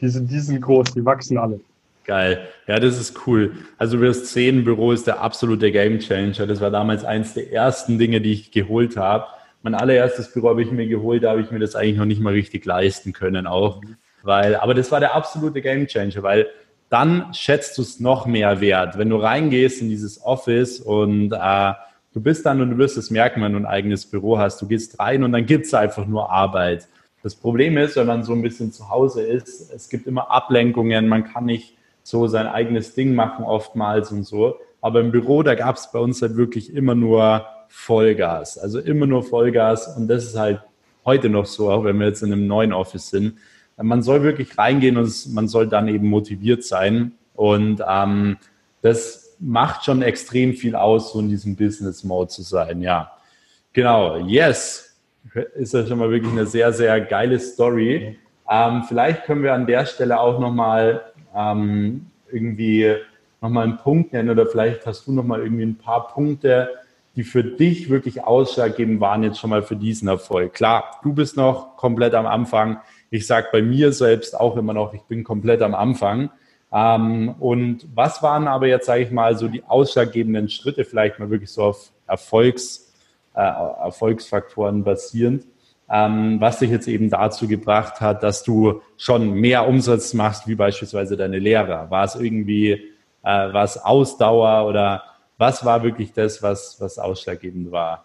die 0.00 0.08
sind, 0.08 0.30
die 0.30 0.38
sind 0.38 0.60
groß, 0.60 0.92
die 0.94 1.04
wachsen 1.04 1.38
alle. 1.38 1.58
Geil. 2.04 2.46
Ja, 2.66 2.78
das 2.78 2.98
ist 2.98 3.26
cool. 3.26 3.52
Also 3.78 4.12
sehen, 4.12 4.64
Büro 4.64 4.92
ist 4.92 5.06
der 5.06 5.20
absolute 5.20 5.72
Game 5.72 5.98
Changer. 5.98 6.46
Das 6.46 6.60
war 6.60 6.70
damals 6.70 7.04
eins 7.04 7.34
der 7.34 7.52
ersten 7.52 7.98
Dinge, 7.98 8.20
die 8.20 8.32
ich 8.32 8.50
geholt 8.50 8.96
habe. 8.96 9.26
Mein 9.62 9.74
allererstes 9.74 10.32
Büro 10.32 10.50
habe 10.50 10.62
ich 10.62 10.70
mir 10.70 10.86
geholt, 10.86 11.24
da 11.24 11.30
habe 11.30 11.40
ich 11.40 11.50
mir 11.50 11.58
das 11.58 11.74
eigentlich 11.74 11.96
noch 11.96 12.04
nicht 12.04 12.20
mal 12.20 12.32
richtig 12.32 12.64
leisten 12.64 13.12
können 13.12 13.46
auch. 13.46 13.80
Weil, 14.22 14.56
aber 14.56 14.74
das 14.74 14.92
war 14.92 15.00
der 15.00 15.14
absolute 15.14 15.60
Game 15.62 15.86
Changer, 15.86 16.22
weil 16.22 16.46
dann 16.90 17.32
schätzt 17.34 17.76
du 17.78 17.82
es 17.82 18.00
noch 18.00 18.26
mehr 18.26 18.60
wert. 18.60 18.98
Wenn 18.98 19.10
du 19.10 19.16
reingehst 19.16 19.80
in 19.80 19.88
dieses 19.88 20.22
Office 20.22 20.80
und 20.80 21.32
äh, 21.32 21.72
Du 22.18 22.24
bist 22.24 22.44
dann 22.44 22.60
und 22.60 22.70
du 22.70 22.78
wirst 22.78 22.96
es 22.96 23.12
merken, 23.12 23.42
wenn 23.42 23.52
du 23.52 23.60
ein 23.60 23.64
eigenes 23.64 24.04
Büro 24.04 24.38
hast. 24.38 24.60
Du 24.60 24.66
gehst 24.66 24.98
rein 24.98 25.22
und 25.22 25.30
dann 25.30 25.46
gibt 25.46 25.66
es 25.66 25.72
einfach 25.72 26.04
nur 26.04 26.32
Arbeit. 26.32 26.88
Das 27.22 27.36
Problem 27.36 27.78
ist, 27.78 27.94
wenn 27.94 28.08
man 28.08 28.24
so 28.24 28.32
ein 28.32 28.42
bisschen 28.42 28.72
zu 28.72 28.90
Hause 28.90 29.22
ist, 29.22 29.72
es 29.72 29.88
gibt 29.88 30.08
immer 30.08 30.28
Ablenkungen, 30.28 31.06
man 31.06 31.22
kann 31.22 31.44
nicht 31.44 31.76
so 32.02 32.26
sein 32.26 32.48
eigenes 32.48 32.96
Ding 32.96 33.14
machen 33.14 33.44
oftmals 33.44 34.10
und 34.10 34.24
so. 34.24 34.56
Aber 34.80 34.98
im 34.98 35.12
Büro, 35.12 35.44
da 35.44 35.54
gab 35.54 35.76
es 35.76 35.92
bei 35.92 36.00
uns 36.00 36.20
halt 36.20 36.34
wirklich 36.34 36.74
immer 36.74 36.96
nur 36.96 37.46
Vollgas. 37.68 38.58
Also 38.58 38.80
immer 38.80 39.06
nur 39.06 39.22
Vollgas 39.22 39.96
und 39.96 40.08
das 40.08 40.24
ist 40.24 40.36
halt 40.36 40.60
heute 41.04 41.28
noch 41.28 41.46
so, 41.46 41.70
auch 41.70 41.84
wenn 41.84 42.00
wir 42.00 42.08
jetzt 42.08 42.24
in 42.24 42.32
einem 42.32 42.48
neuen 42.48 42.72
Office 42.72 43.10
sind. 43.10 43.34
Man 43.76 44.02
soll 44.02 44.24
wirklich 44.24 44.58
reingehen 44.58 44.96
und 44.96 45.32
man 45.34 45.46
soll 45.46 45.68
dann 45.68 45.86
eben 45.86 46.08
motiviert 46.08 46.64
sein. 46.64 47.12
Und 47.36 47.80
ähm, 47.88 48.38
das 48.82 49.27
macht 49.40 49.84
schon 49.84 50.02
extrem 50.02 50.54
viel 50.54 50.74
aus, 50.74 51.12
so 51.12 51.20
in 51.20 51.28
diesem 51.28 51.56
Business 51.56 52.04
Mode 52.04 52.28
zu 52.28 52.42
sein, 52.42 52.82
ja. 52.82 53.12
Genau, 53.72 54.16
yes. 54.18 54.96
Ist 55.54 55.74
ja 55.74 55.86
schon 55.86 55.98
mal 55.98 56.10
wirklich 56.10 56.32
eine 56.32 56.46
sehr, 56.46 56.72
sehr 56.72 57.00
geile 57.00 57.38
Story. 57.38 58.18
Ähm, 58.50 58.82
vielleicht 58.88 59.24
können 59.24 59.42
wir 59.42 59.52
an 59.52 59.66
der 59.66 59.84
Stelle 59.86 60.18
auch 60.18 60.40
nochmal 60.40 61.12
ähm, 61.34 62.06
irgendwie 62.32 62.96
nochmal 63.40 63.64
einen 63.64 63.76
Punkt 63.76 64.12
nennen 64.12 64.30
oder 64.30 64.46
vielleicht 64.46 64.86
hast 64.86 65.06
du 65.06 65.12
nochmal 65.12 65.42
irgendwie 65.42 65.64
ein 65.64 65.76
paar 65.76 66.08
Punkte, 66.08 66.70
die 67.14 67.24
für 67.24 67.44
dich 67.44 67.90
wirklich 67.90 68.24
ausschlaggebend 68.24 69.00
waren 69.00 69.22
jetzt 69.22 69.38
schon 69.38 69.50
mal 69.50 69.62
für 69.62 69.76
diesen 69.76 70.08
Erfolg. 70.08 70.54
Klar, 70.54 71.00
du 71.02 71.12
bist 71.12 71.36
noch 71.36 71.76
komplett 71.76 72.14
am 72.14 72.26
Anfang. 72.26 72.78
Ich 73.10 73.26
sage 73.26 73.48
bei 73.52 73.62
mir 73.62 73.92
selbst 73.92 74.38
auch 74.38 74.56
immer 74.56 74.72
noch, 74.72 74.94
ich 74.94 75.02
bin 75.02 75.24
komplett 75.24 75.62
am 75.62 75.74
Anfang. 75.74 76.30
Ähm, 76.72 77.34
und 77.38 77.86
was 77.94 78.22
waren 78.22 78.46
aber 78.46 78.66
jetzt, 78.66 78.86
sage 78.86 79.02
ich 79.02 79.10
mal, 79.10 79.36
so 79.36 79.48
die 79.48 79.64
ausschlaggebenden 79.64 80.48
Schritte, 80.48 80.84
vielleicht 80.84 81.18
mal 81.18 81.30
wirklich 81.30 81.50
so 81.50 81.62
auf 81.64 81.92
Erfolgs, 82.06 82.92
äh, 83.34 83.40
Erfolgsfaktoren 83.40 84.84
basierend, 84.84 85.46
ähm, 85.90 86.40
was 86.40 86.58
dich 86.58 86.70
jetzt 86.70 86.88
eben 86.88 87.08
dazu 87.08 87.48
gebracht 87.48 88.00
hat, 88.00 88.22
dass 88.22 88.42
du 88.42 88.82
schon 88.98 89.32
mehr 89.32 89.66
Umsatz 89.66 90.12
machst, 90.12 90.46
wie 90.46 90.54
beispielsweise 90.54 91.16
deine 91.16 91.38
Lehrer? 91.38 91.90
War 91.90 92.04
es 92.04 92.14
irgendwie, 92.14 92.72
äh, 92.72 93.52
war 93.52 93.64
es 93.64 93.78
Ausdauer 93.78 94.66
oder 94.68 95.02
was 95.38 95.64
war 95.64 95.82
wirklich 95.82 96.12
das, 96.12 96.42
was, 96.42 96.78
was 96.80 96.98
ausschlaggebend 96.98 97.72
war? 97.72 98.04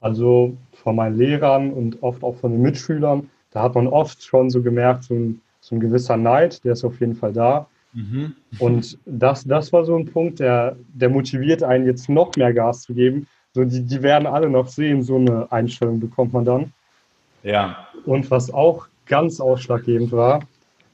Also 0.00 0.56
von 0.72 0.96
meinen 0.96 1.16
Lehrern 1.16 1.72
und 1.72 2.02
oft 2.02 2.22
auch 2.22 2.36
von 2.36 2.52
den 2.52 2.62
Mitschülern, 2.62 3.30
da 3.50 3.62
hat 3.62 3.74
man 3.74 3.86
oft 3.86 4.22
schon 4.22 4.50
so 4.50 4.62
gemerkt, 4.62 5.04
so 5.04 5.14
ein 5.14 5.40
so 5.70 5.76
ein 5.76 5.80
gewisser 5.80 6.16
Neid, 6.16 6.62
der 6.64 6.72
ist 6.72 6.84
auf 6.84 7.00
jeden 7.00 7.14
Fall 7.14 7.32
da. 7.32 7.66
Mhm. 7.92 8.34
Und 8.58 8.98
das, 9.06 9.44
das 9.44 9.72
war 9.72 9.84
so 9.84 9.96
ein 9.96 10.04
Punkt, 10.04 10.40
der, 10.40 10.76
der 10.92 11.08
motiviert 11.08 11.62
einen 11.62 11.86
jetzt 11.86 12.08
noch 12.08 12.34
mehr 12.36 12.52
Gas 12.52 12.82
zu 12.82 12.94
geben. 12.94 13.26
So, 13.54 13.64
die, 13.64 13.82
die 13.82 14.02
werden 14.02 14.26
alle 14.26 14.50
noch 14.50 14.68
sehen, 14.68 15.02
so 15.02 15.16
eine 15.16 15.50
Einstellung 15.50 15.98
bekommt 15.98 16.32
man 16.32 16.44
dann. 16.44 16.72
Ja. 17.42 17.88
Und 18.04 18.30
was 18.30 18.52
auch 18.52 18.86
ganz 19.06 19.40
ausschlaggebend 19.40 20.12
war, 20.12 20.40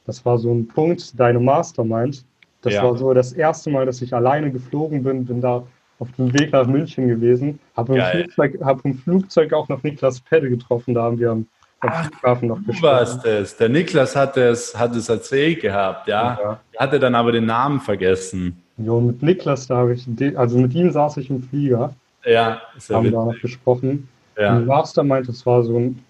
das 0.05 0.25
war 0.25 0.39
so 0.39 0.53
ein 0.53 0.69
Punkt, 0.69 1.19
deine 1.19 1.41
Mastermind. 1.41 2.25
Das 2.63 2.75
ja. 2.75 2.85
war 2.85 2.97
so 2.97 3.13
das 3.13 3.33
erste 3.33 3.71
Mal, 3.71 3.87
dass 3.87 4.01
ich 4.03 4.15
alleine 4.15 4.51
geflogen 4.51 5.03
bin, 5.03 5.25
bin 5.25 5.41
da 5.41 5.65
auf 5.99 6.13
dem 6.13 6.33
Weg 6.35 6.53
nach 6.53 6.67
München 6.67 7.09
gewesen, 7.09 7.59
habe 7.75 7.97
im, 7.97 8.05
Flugzeug, 8.05 8.59
hab 8.63 8.85
im 8.85 8.95
Flugzeug 8.95 9.53
auch 9.55 9.69
noch 9.69 9.83
Niklas 9.83 10.21
Pedde 10.21 10.51
getroffen, 10.51 10.95
da 10.95 11.05
haben 11.05 11.19
wir 11.19 11.31
am 11.31 11.47
Ach, 11.81 12.07
Flughafen 12.07 12.49
noch 12.49 12.59
du 12.59 12.83
warst 12.83 13.25
es. 13.25 13.57
Der 13.57 13.69
Niklas 13.69 14.17
hat 14.17 14.37
es, 14.37 14.77
hat 14.77 14.97
es 14.97 15.09
erzählt 15.09 15.61
gehabt, 15.61 16.09
ja. 16.09 16.39
ja. 16.41 16.61
Hatte 16.79 16.99
dann 16.99 17.15
aber 17.15 17.33
den 17.33 17.47
Namen 17.47 17.81
vergessen. 17.81 18.63
Jo, 18.79 19.01
mit 19.01 19.23
Niklas, 19.23 19.67
da 19.67 19.77
habe 19.77 19.95
ich, 19.95 20.07
also 20.37 20.59
mit 20.59 20.75
ihm 20.75 20.91
saß 20.91 21.19
ich 21.19 21.31
im 21.31 21.43
Flieger. 21.43 21.95
Ja, 22.25 22.61
ist 22.77 22.91
ja 22.91 22.97
Haben 22.97 23.13
da 23.13 23.25
noch 23.25 23.41
gesprochen. 23.41 24.09
Ja. 24.39 24.57
Und 24.57 24.67
Mastermind, 24.67 25.29
das 25.29 25.45
war 25.47 25.63
so 25.63 25.79
ein, 25.79 26.05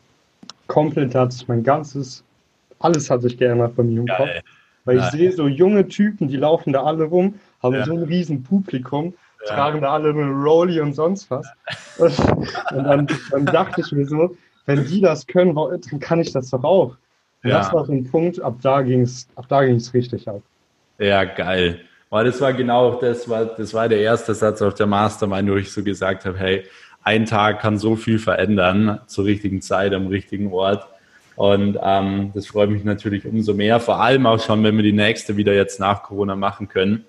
komplett 0.66 1.14
hat 1.14 1.32
sich 1.32 1.46
mein 1.46 1.62
ganzes, 1.62 2.24
alles 2.80 3.10
hat 3.10 3.22
sich 3.22 3.36
geändert 3.36 3.76
bei 3.76 3.82
mir 3.82 4.00
im 4.00 4.06
Geil. 4.06 4.16
Kopf. 4.16 4.28
Weil 4.84 4.96
Geil. 4.96 5.04
ich 5.06 5.10
sehe 5.12 5.32
so 5.32 5.48
junge 5.48 5.86
Typen, 5.88 6.28
die 6.28 6.36
laufen 6.36 6.72
da 6.72 6.84
alle 6.84 7.04
rum, 7.04 7.34
haben 7.62 7.74
ja. 7.74 7.84
so 7.84 7.92
ein 7.92 8.02
riesen 8.04 8.42
Publikum, 8.42 9.14
ja. 9.46 9.54
tragen 9.54 9.80
da 9.80 9.92
alle 9.92 10.10
eine 10.10 10.28
Rolli 10.30 10.80
und 10.80 10.94
sonst 10.94 11.30
was. 11.30 11.46
Und, 11.98 12.18
und 12.72 12.84
dann, 12.84 13.06
dann 13.30 13.46
dachte 13.46 13.80
ich 13.80 13.92
mir 13.92 14.06
so, 14.06 14.36
wenn 14.66 14.84
die 14.84 15.00
das 15.00 15.26
können, 15.26 15.54
dann 15.54 16.00
kann 16.00 16.20
ich 16.20 16.32
das 16.32 16.50
doch 16.50 16.64
auch. 16.64 16.96
Und 17.42 17.50
ja. 17.50 17.58
das 17.58 17.72
war 17.72 17.86
so 17.86 17.92
ein 17.92 18.04
Punkt, 18.04 18.40
ab 18.40 18.56
da 18.60 18.82
ging 18.82 19.02
es 19.02 19.28
ab 19.36 19.46
da 19.48 19.64
ging's 19.64 19.94
richtig 19.94 20.28
ab. 20.28 20.42
Ja, 20.98 21.24
geil. 21.24 21.80
Weil 22.10 22.24
das 22.24 22.40
war 22.40 22.52
genau 22.52 22.94
das, 23.00 23.28
war, 23.28 23.44
das 23.44 23.74
war 23.74 23.88
der 23.88 24.00
erste 24.00 24.34
Satz 24.34 24.62
auf 24.62 24.74
der 24.74 24.86
Mastermind, 24.86 25.50
wo 25.50 25.56
ich 25.56 25.72
so 25.72 25.82
gesagt 25.82 26.24
habe, 26.24 26.38
hey, 26.38 26.64
ein 27.02 27.24
Tag 27.24 27.60
kann 27.60 27.78
so 27.78 27.94
viel 27.96 28.18
verändern 28.18 29.00
zur 29.06 29.24
richtigen 29.24 29.60
Zeit 29.60 29.92
am 29.92 30.08
richtigen 30.08 30.52
Ort. 30.52 30.86
Und 31.36 31.78
ähm, 31.82 32.30
das 32.34 32.46
freut 32.46 32.70
mich 32.70 32.84
natürlich 32.84 33.26
umso 33.26 33.54
mehr, 33.54 33.78
vor 33.78 34.00
allem 34.00 34.26
auch 34.26 34.40
schon, 34.40 34.64
wenn 34.64 34.76
wir 34.76 34.82
die 34.82 34.92
nächste 34.92 35.36
wieder 35.36 35.52
jetzt 35.52 35.78
nach 35.78 36.02
Corona 36.02 36.34
machen 36.34 36.68
können. 36.68 37.04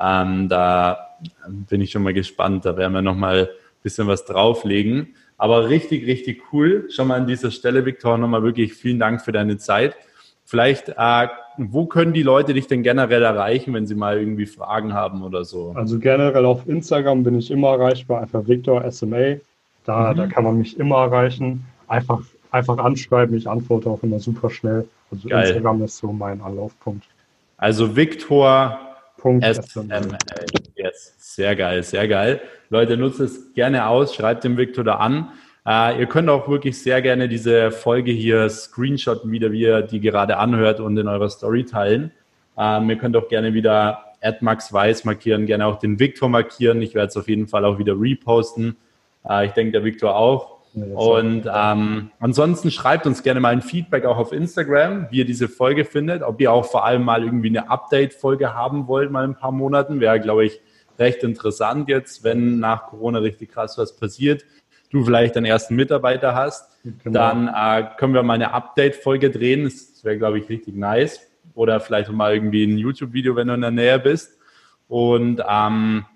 Ähm, 0.00 0.48
da 0.48 1.16
bin 1.46 1.80
ich 1.80 1.90
schon 1.90 2.02
mal 2.02 2.14
gespannt. 2.14 2.64
Da 2.64 2.76
werden 2.76 2.94
wir 2.94 3.02
nochmal 3.02 3.42
ein 3.42 3.82
bisschen 3.82 4.06
was 4.06 4.24
drauflegen. 4.24 5.14
Aber 5.38 5.68
richtig, 5.68 6.06
richtig 6.06 6.52
cool. 6.52 6.90
Schon 6.90 7.08
mal 7.08 7.20
an 7.20 7.26
dieser 7.26 7.50
Stelle, 7.52 7.86
Viktor, 7.86 8.18
nochmal 8.18 8.42
wirklich 8.42 8.74
vielen 8.74 8.98
Dank 8.98 9.22
für 9.22 9.32
deine 9.32 9.56
Zeit. 9.56 9.96
Vielleicht, 10.44 10.88
äh, 10.96 11.28
wo 11.58 11.86
können 11.86 12.12
die 12.12 12.22
Leute 12.22 12.54
dich 12.54 12.66
denn 12.66 12.82
generell 12.82 13.22
erreichen, 13.22 13.72
wenn 13.74 13.86
sie 13.86 13.94
mal 13.94 14.18
irgendwie 14.18 14.46
Fragen 14.46 14.94
haben 14.94 15.22
oder 15.22 15.44
so? 15.44 15.72
Also 15.76 15.98
generell 15.98 16.44
auf 16.44 16.66
Instagram 16.66 17.22
bin 17.22 17.38
ich 17.38 17.50
immer 17.50 17.68
erreichbar, 17.68 18.22
einfach 18.22 18.46
Victor 18.46 18.90
SMA. 18.90 19.36
Da, 19.84 20.12
mhm. 20.12 20.16
da 20.16 20.26
kann 20.26 20.44
man 20.44 20.58
mich 20.58 20.78
immer 20.78 20.96
erreichen. 20.96 21.64
Einfach, 21.86 22.20
einfach 22.50 22.78
anschreiben, 22.78 23.36
ich 23.36 23.48
antworte 23.48 23.90
auch 23.90 24.02
immer 24.02 24.18
super 24.18 24.50
schnell. 24.50 24.88
Also 25.10 25.28
Geil. 25.28 25.46
Instagram 25.46 25.82
ist 25.84 25.98
so 25.98 26.12
mein 26.12 26.40
Anlaufpunkt. 26.40 27.04
Also 27.58 27.94
Victor 27.94 28.87
SMA. 29.62 30.18
Yes. 30.76 31.14
Sehr 31.18 31.54
geil, 31.56 31.82
sehr 31.82 32.08
geil. 32.08 32.40
Leute, 32.70 32.96
nutzt 32.96 33.20
es 33.20 33.52
gerne 33.54 33.86
aus, 33.86 34.14
schreibt 34.14 34.44
dem 34.44 34.56
Victor 34.56 34.84
da 34.84 34.94
an. 34.96 35.30
Äh, 35.66 36.00
ihr 36.00 36.06
könnt 36.06 36.28
auch 36.28 36.48
wirklich 36.48 36.80
sehr 36.82 37.02
gerne 37.02 37.28
diese 37.28 37.70
Folge 37.70 38.10
hier 38.10 38.48
screenshotten, 38.48 39.30
wieder 39.30 39.52
wie 39.52 39.62
ihr 39.62 39.82
die 39.82 40.00
gerade 40.00 40.38
anhört 40.38 40.80
und 40.80 40.96
in 40.96 41.08
eurer 41.08 41.28
Story 41.28 41.64
teilen. 41.64 42.12
Ähm, 42.56 42.88
ihr 42.88 42.96
könnt 42.96 43.16
auch 43.16 43.28
gerne 43.28 43.54
wieder 43.54 44.04
Max 44.40 44.72
Weiß 44.72 45.04
markieren, 45.04 45.46
gerne 45.46 45.66
auch 45.66 45.78
den 45.78 45.98
Victor 45.98 46.28
markieren. 46.28 46.82
Ich 46.82 46.94
werde 46.94 47.08
es 47.08 47.16
auf 47.16 47.28
jeden 47.28 47.46
Fall 47.48 47.64
auch 47.64 47.78
wieder 47.78 47.94
reposten. 47.98 48.76
Äh, 49.28 49.46
ich 49.46 49.52
denke, 49.52 49.72
der 49.72 49.84
Victor 49.84 50.16
auch. 50.16 50.57
Und 50.82 51.48
ähm, 51.52 52.10
ansonsten 52.20 52.70
schreibt 52.70 53.06
uns 53.06 53.22
gerne 53.22 53.40
mal 53.40 53.50
ein 53.50 53.62
Feedback 53.62 54.04
auch 54.04 54.18
auf 54.18 54.32
Instagram, 54.32 55.08
wie 55.10 55.18
ihr 55.18 55.24
diese 55.24 55.48
Folge 55.48 55.84
findet, 55.84 56.22
ob 56.22 56.40
ihr 56.40 56.52
auch 56.52 56.66
vor 56.66 56.84
allem 56.84 57.04
mal 57.04 57.24
irgendwie 57.24 57.48
eine 57.48 57.70
Update-Folge 57.70 58.54
haben 58.54 58.86
wollt, 58.88 59.10
mal 59.10 59.24
ein 59.24 59.34
paar 59.34 59.52
Monaten. 59.52 60.00
Wäre, 60.00 60.20
glaube 60.20 60.44
ich, 60.46 60.60
recht 60.98 61.22
interessant 61.22 61.88
jetzt, 61.88 62.24
wenn 62.24 62.58
nach 62.58 62.86
Corona 62.86 63.20
richtig 63.20 63.52
krass 63.52 63.78
was 63.78 63.96
passiert 63.96 64.44
du 64.90 65.04
vielleicht 65.04 65.36
deinen 65.36 65.44
ersten 65.44 65.76
Mitarbeiter 65.76 66.34
hast, 66.34 66.76
genau. 66.82 67.12
dann 67.12 67.48
äh, 67.48 67.88
können 67.96 68.14
wir 68.14 68.22
mal 68.22 68.34
eine 68.34 68.52
Update-Folge 68.52 69.30
drehen. 69.30 69.64
Das 69.64 70.02
wäre, 70.04 70.18
glaube 70.18 70.38
ich, 70.38 70.48
richtig 70.48 70.76
nice. 70.76 71.20
Oder 71.54 71.80
vielleicht 71.80 72.10
mal 72.10 72.34
irgendwie 72.34 72.64
ein 72.64 72.78
YouTube-Video, 72.78 73.36
wenn 73.36 73.48
du 73.48 73.54
in 73.54 73.60
der 73.60 73.70
Nähe 73.70 73.98
bist. 73.98 74.38
Und 74.86 75.42
ähm, 75.48 76.06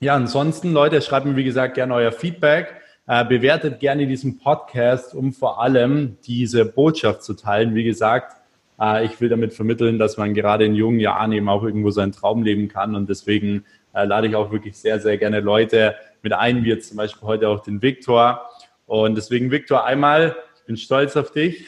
ja, 0.00 0.14
ansonsten, 0.14 0.72
Leute, 0.72 1.00
schreibt 1.00 1.26
mir, 1.26 1.36
wie 1.36 1.44
gesagt, 1.44 1.74
gerne 1.74 1.94
euer 1.94 2.12
Feedback. 2.12 2.81
Äh, 3.08 3.24
bewertet 3.24 3.80
gerne 3.80 4.06
diesen 4.06 4.38
Podcast, 4.38 5.12
um 5.14 5.32
vor 5.32 5.60
allem 5.60 6.18
diese 6.24 6.64
Botschaft 6.64 7.24
zu 7.24 7.34
teilen. 7.34 7.74
Wie 7.74 7.82
gesagt, 7.82 8.36
äh, 8.80 9.04
ich 9.04 9.20
will 9.20 9.28
damit 9.28 9.54
vermitteln, 9.54 9.98
dass 9.98 10.16
man 10.16 10.34
gerade 10.34 10.64
in 10.64 10.74
jungen 10.74 11.00
Jahren 11.00 11.32
eben 11.32 11.48
auch 11.48 11.64
irgendwo 11.64 11.90
seinen 11.90 12.12
Traum 12.12 12.44
leben 12.44 12.68
kann. 12.68 12.94
Und 12.94 13.08
deswegen 13.08 13.64
äh, 13.92 14.04
lade 14.04 14.28
ich 14.28 14.36
auch 14.36 14.52
wirklich 14.52 14.76
sehr, 14.76 15.00
sehr 15.00 15.18
gerne 15.18 15.40
Leute 15.40 15.96
mit 16.22 16.32
ein, 16.32 16.64
wie 16.64 16.68
jetzt 16.68 16.88
zum 16.88 16.96
Beispiel 16.96 17.26
heute 17.26 17.48
auch 17.48 17.64
den 17.64 17.82
Viktor. 17.82 18.46
Und 18.86 19.16
deswegen, 19.16 19.50
Viktor, 19.50 19.84
einmal, 19.84 20.36
ich 20.60 20.66
bin 20.66 20.76
stolz 20.76 21.16
auf 21.16 21.32
dich. 21.32 21.66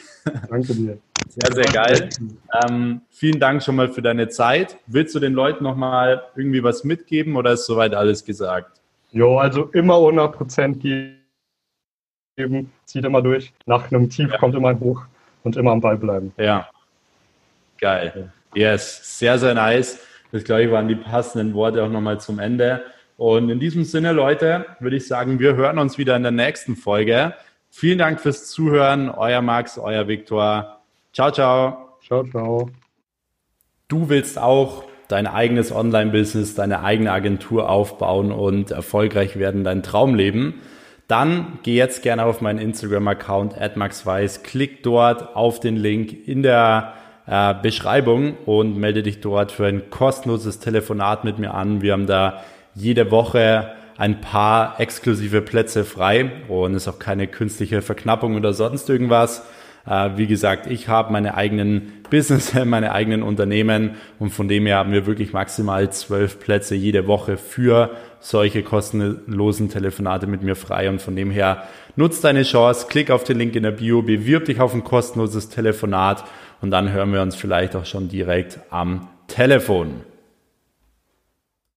Danke 0.49 0.73
dir. 0.73 0.97
Sehr, 1.27 1.53
sehr 1.53 1.73
geil. 1.73 2.09
Ähm, 2.63 3.01
vielen 3.09 3.41
Dank 3.41 3.61
schon 3.61 3.75
mal 3.75 3.89
für 3.89 4.01
deine 4.01 4.29
Zeit. 4.29 4.77
Willst 4.87 5.13
du 5.15 5.19
den 5.19 5.33
Leuten 5.33 5.65
nochmal 5.65 6.23
irgendwie 6.35 6.63
was 6.63 6.85
mitgeben 6.85 7.35
oder 7.35 7.53
ist 7.53 7.65
soweit 7.65 7.93
alles 7.93 8.23
gesagt? 8.23 8.79
Jo, 9.11 9.37
also 9.37 9.65
immer 9.73 9.95
100 9.95 10.33
Prozent 10.33 10.81
geben, 12.35 12.71
zieht 12.85 13.05
immer 13.05 13.21
durch. 13.21 13.53
Nach 13.65 13.91
einem 13.91 14.09
Tief 14.09 14.29
ja. 14.31 14.37
kommt 14.37 14.55
immer 14.55 14.69
ein 14.69 14.79
Hoch 14.79 15.03
und 15.43 15.55
immer 15.55 15.71
am 15.71 15.81
Ball 15.81 15.97
bleiben. 15.97 16.33
Ja, 16.37 16.67
geil. 17.79 18.31
Yes, 18.53 19.19
sehr, 19.19 19.37
sehr 19.37 19.53
nice. 19.53 19.99
Das, 20.31 20.43
glaube 20.43 20.63
ich, 20.63 20.71
waren 20.71 20.87
die 20.87 20.95
passenden 20.95 21.53
Worte 21.53 21.83
auch 21.83 21.89
nochmal 21.89 22.19
zum 22.19 22.39
Ende. 22.39 22.83
Und 23.17 23.49
in 23.49 23.59
diesem 23.59 23.85
Sinne, 23.85 24.11
Leute, 24.11 24.65
würde 24.79 24.97
ich 24.97 25.07
sagen, 25.07 25.39
wir 25.39 25.55
hören 25.55 25.77
uns 25.77 25.97
wieder 25.97 26.15
in 26.15 26.23
der 26.23 26.31
nächsten 26.31 26.75
Folge. 26.75 27.33
Vielen 27.69 27.97
Dank 27.97 28.19
fürs 28.19 28.47
Zuhören. 28.47 29.09
Euer 29.09 29.41
Max, 29.41 29.77
euer 29.77 30.07
Viktor. 30.07 30.81
Ciao, 31.13 31.31
ciao. 31.31 31.97
Ciao, 32.05 32.25
ciao. 32.25 32.69
Du 33.87 34.09
willst 34.09 34.37
auch 34.37 34.83
dein 35.07 35.27
eigenes 35.27 35.71
Online-Business, 35.71 36.55
deine 36.55 36.83
eigene 36.83 37.11
Agentur 37.11 37.69
aufbauen 37.69 38.31
und 38.31 38.71
erfolgreich 38.71 39.37
werden, 39.37 39.63
dein 39.63 39.83
Traumleben, 39.83 40.55
dann 41.07 41.59
geh 41.63 41.75
jetzt 41.75 42.01
gerne 42.01 42.25
auf 42.25 42.41
meinen 42.41 42.59
Instagram-Account 42.59 43.55
@maxweiss, 43.75 44.43
klick 44.43 44.81
dort 44.83 45.35
auf 45.35 45.59
den 45.59 45.75
Link 45.75 46.27
in 46.27 46.41
der 46.41 46.93
äh, 47.27 47.53
Beschreibung 47.61 48.37
und 48.45 48.77
melde 48.77 49.03
dich 49.03 49.21
dort 49.21 49.51
für 49.51 49.67
ein 49.67 49.89
kostenloses 49.89 50.59
Telefonat 50.59 51.23
mit 51.23 51.39
mir 51.39 51.53
an. 51.53 51.81
Wir 51.81 51.93
haben 51.93 52.07
da 52.07 52.41
jede 52.73 53.11
Woche 53.11 53.71
ein 53.97 54.19
paar 54.21 54.79
exklusive 54.79 55.41
Plätze 55.41 55.85
frei 55.85 56.31
und 56.47 56.75
ist 56.75 56.87
auch 56.87 56.99
keine 56.99 57.27
künstliche 57.27 57.81
Verknappung 57.81 58.35
oder 58.35 58.53
sonst 58.53 58.89
irgendwas. 58.89 59.45
Äh, 59.87 60.11
wie 60.15 60.27
gesagt, 60.27 60.67
ich 60.67 60.87
habe 60.87 61.13
meine 61.13 61.35
eigenen 61.35 62.03
Business, 62.09 62.53
meine 62.65 62.91
eigenen 62.91 63.23
Unternehmen 63.23 63.95
und 64.19 64.31
von 64.31 64.47
dem 64.47 64.65
her 64.65 64.77
haben 64.77 64.91
wir 64.91 65.05
wirklich 65.05 65.33
maximal 65.33 65.89
zwölf 65.91 66.39
Plätze 66.39 66.75
jede 66.75 67.07
Woche 67.07 67.37
für 67.37 67.91
solche 68.25 68.63
kostenlosen 68.63 69.69
Telefonate 69.69 70.25
mit 70.25 70.41
mir 70.41 70.55
frei 70.55 70.89
und 70.89 70.99
von 70.99 71.15
dem 71.15 71.29
her 71.29 71.67
nutzt 71.95 72.23
deine 72.23 72.41
Chance, 72.41 72.87
klick 72.89 73.11
auf 73.11 73.23
den 73.23 73.37
Link 73.37 73.55
in 73.55 73.61
der 73.61 73.71
Bio, 73.71 74.01
bewirb 74.01 74.45
dich 74.45 74.59
auf 74.59 74.73
ein 74.73 74.83
kostenloses 74.83 75.49
Telefonat 75.49 76.23
und 76.59 76.71
dann 76.71 76.91
hören 76.91 77.13
wir 77.13 77.21
uns 77.21 77.35
vielleicht 77.35 77.75
auch 77.75 77.85
schon 77.85 78.09
direkt 78.09 78.59
am 78.71 79.07
Telefon. 79.27 80.01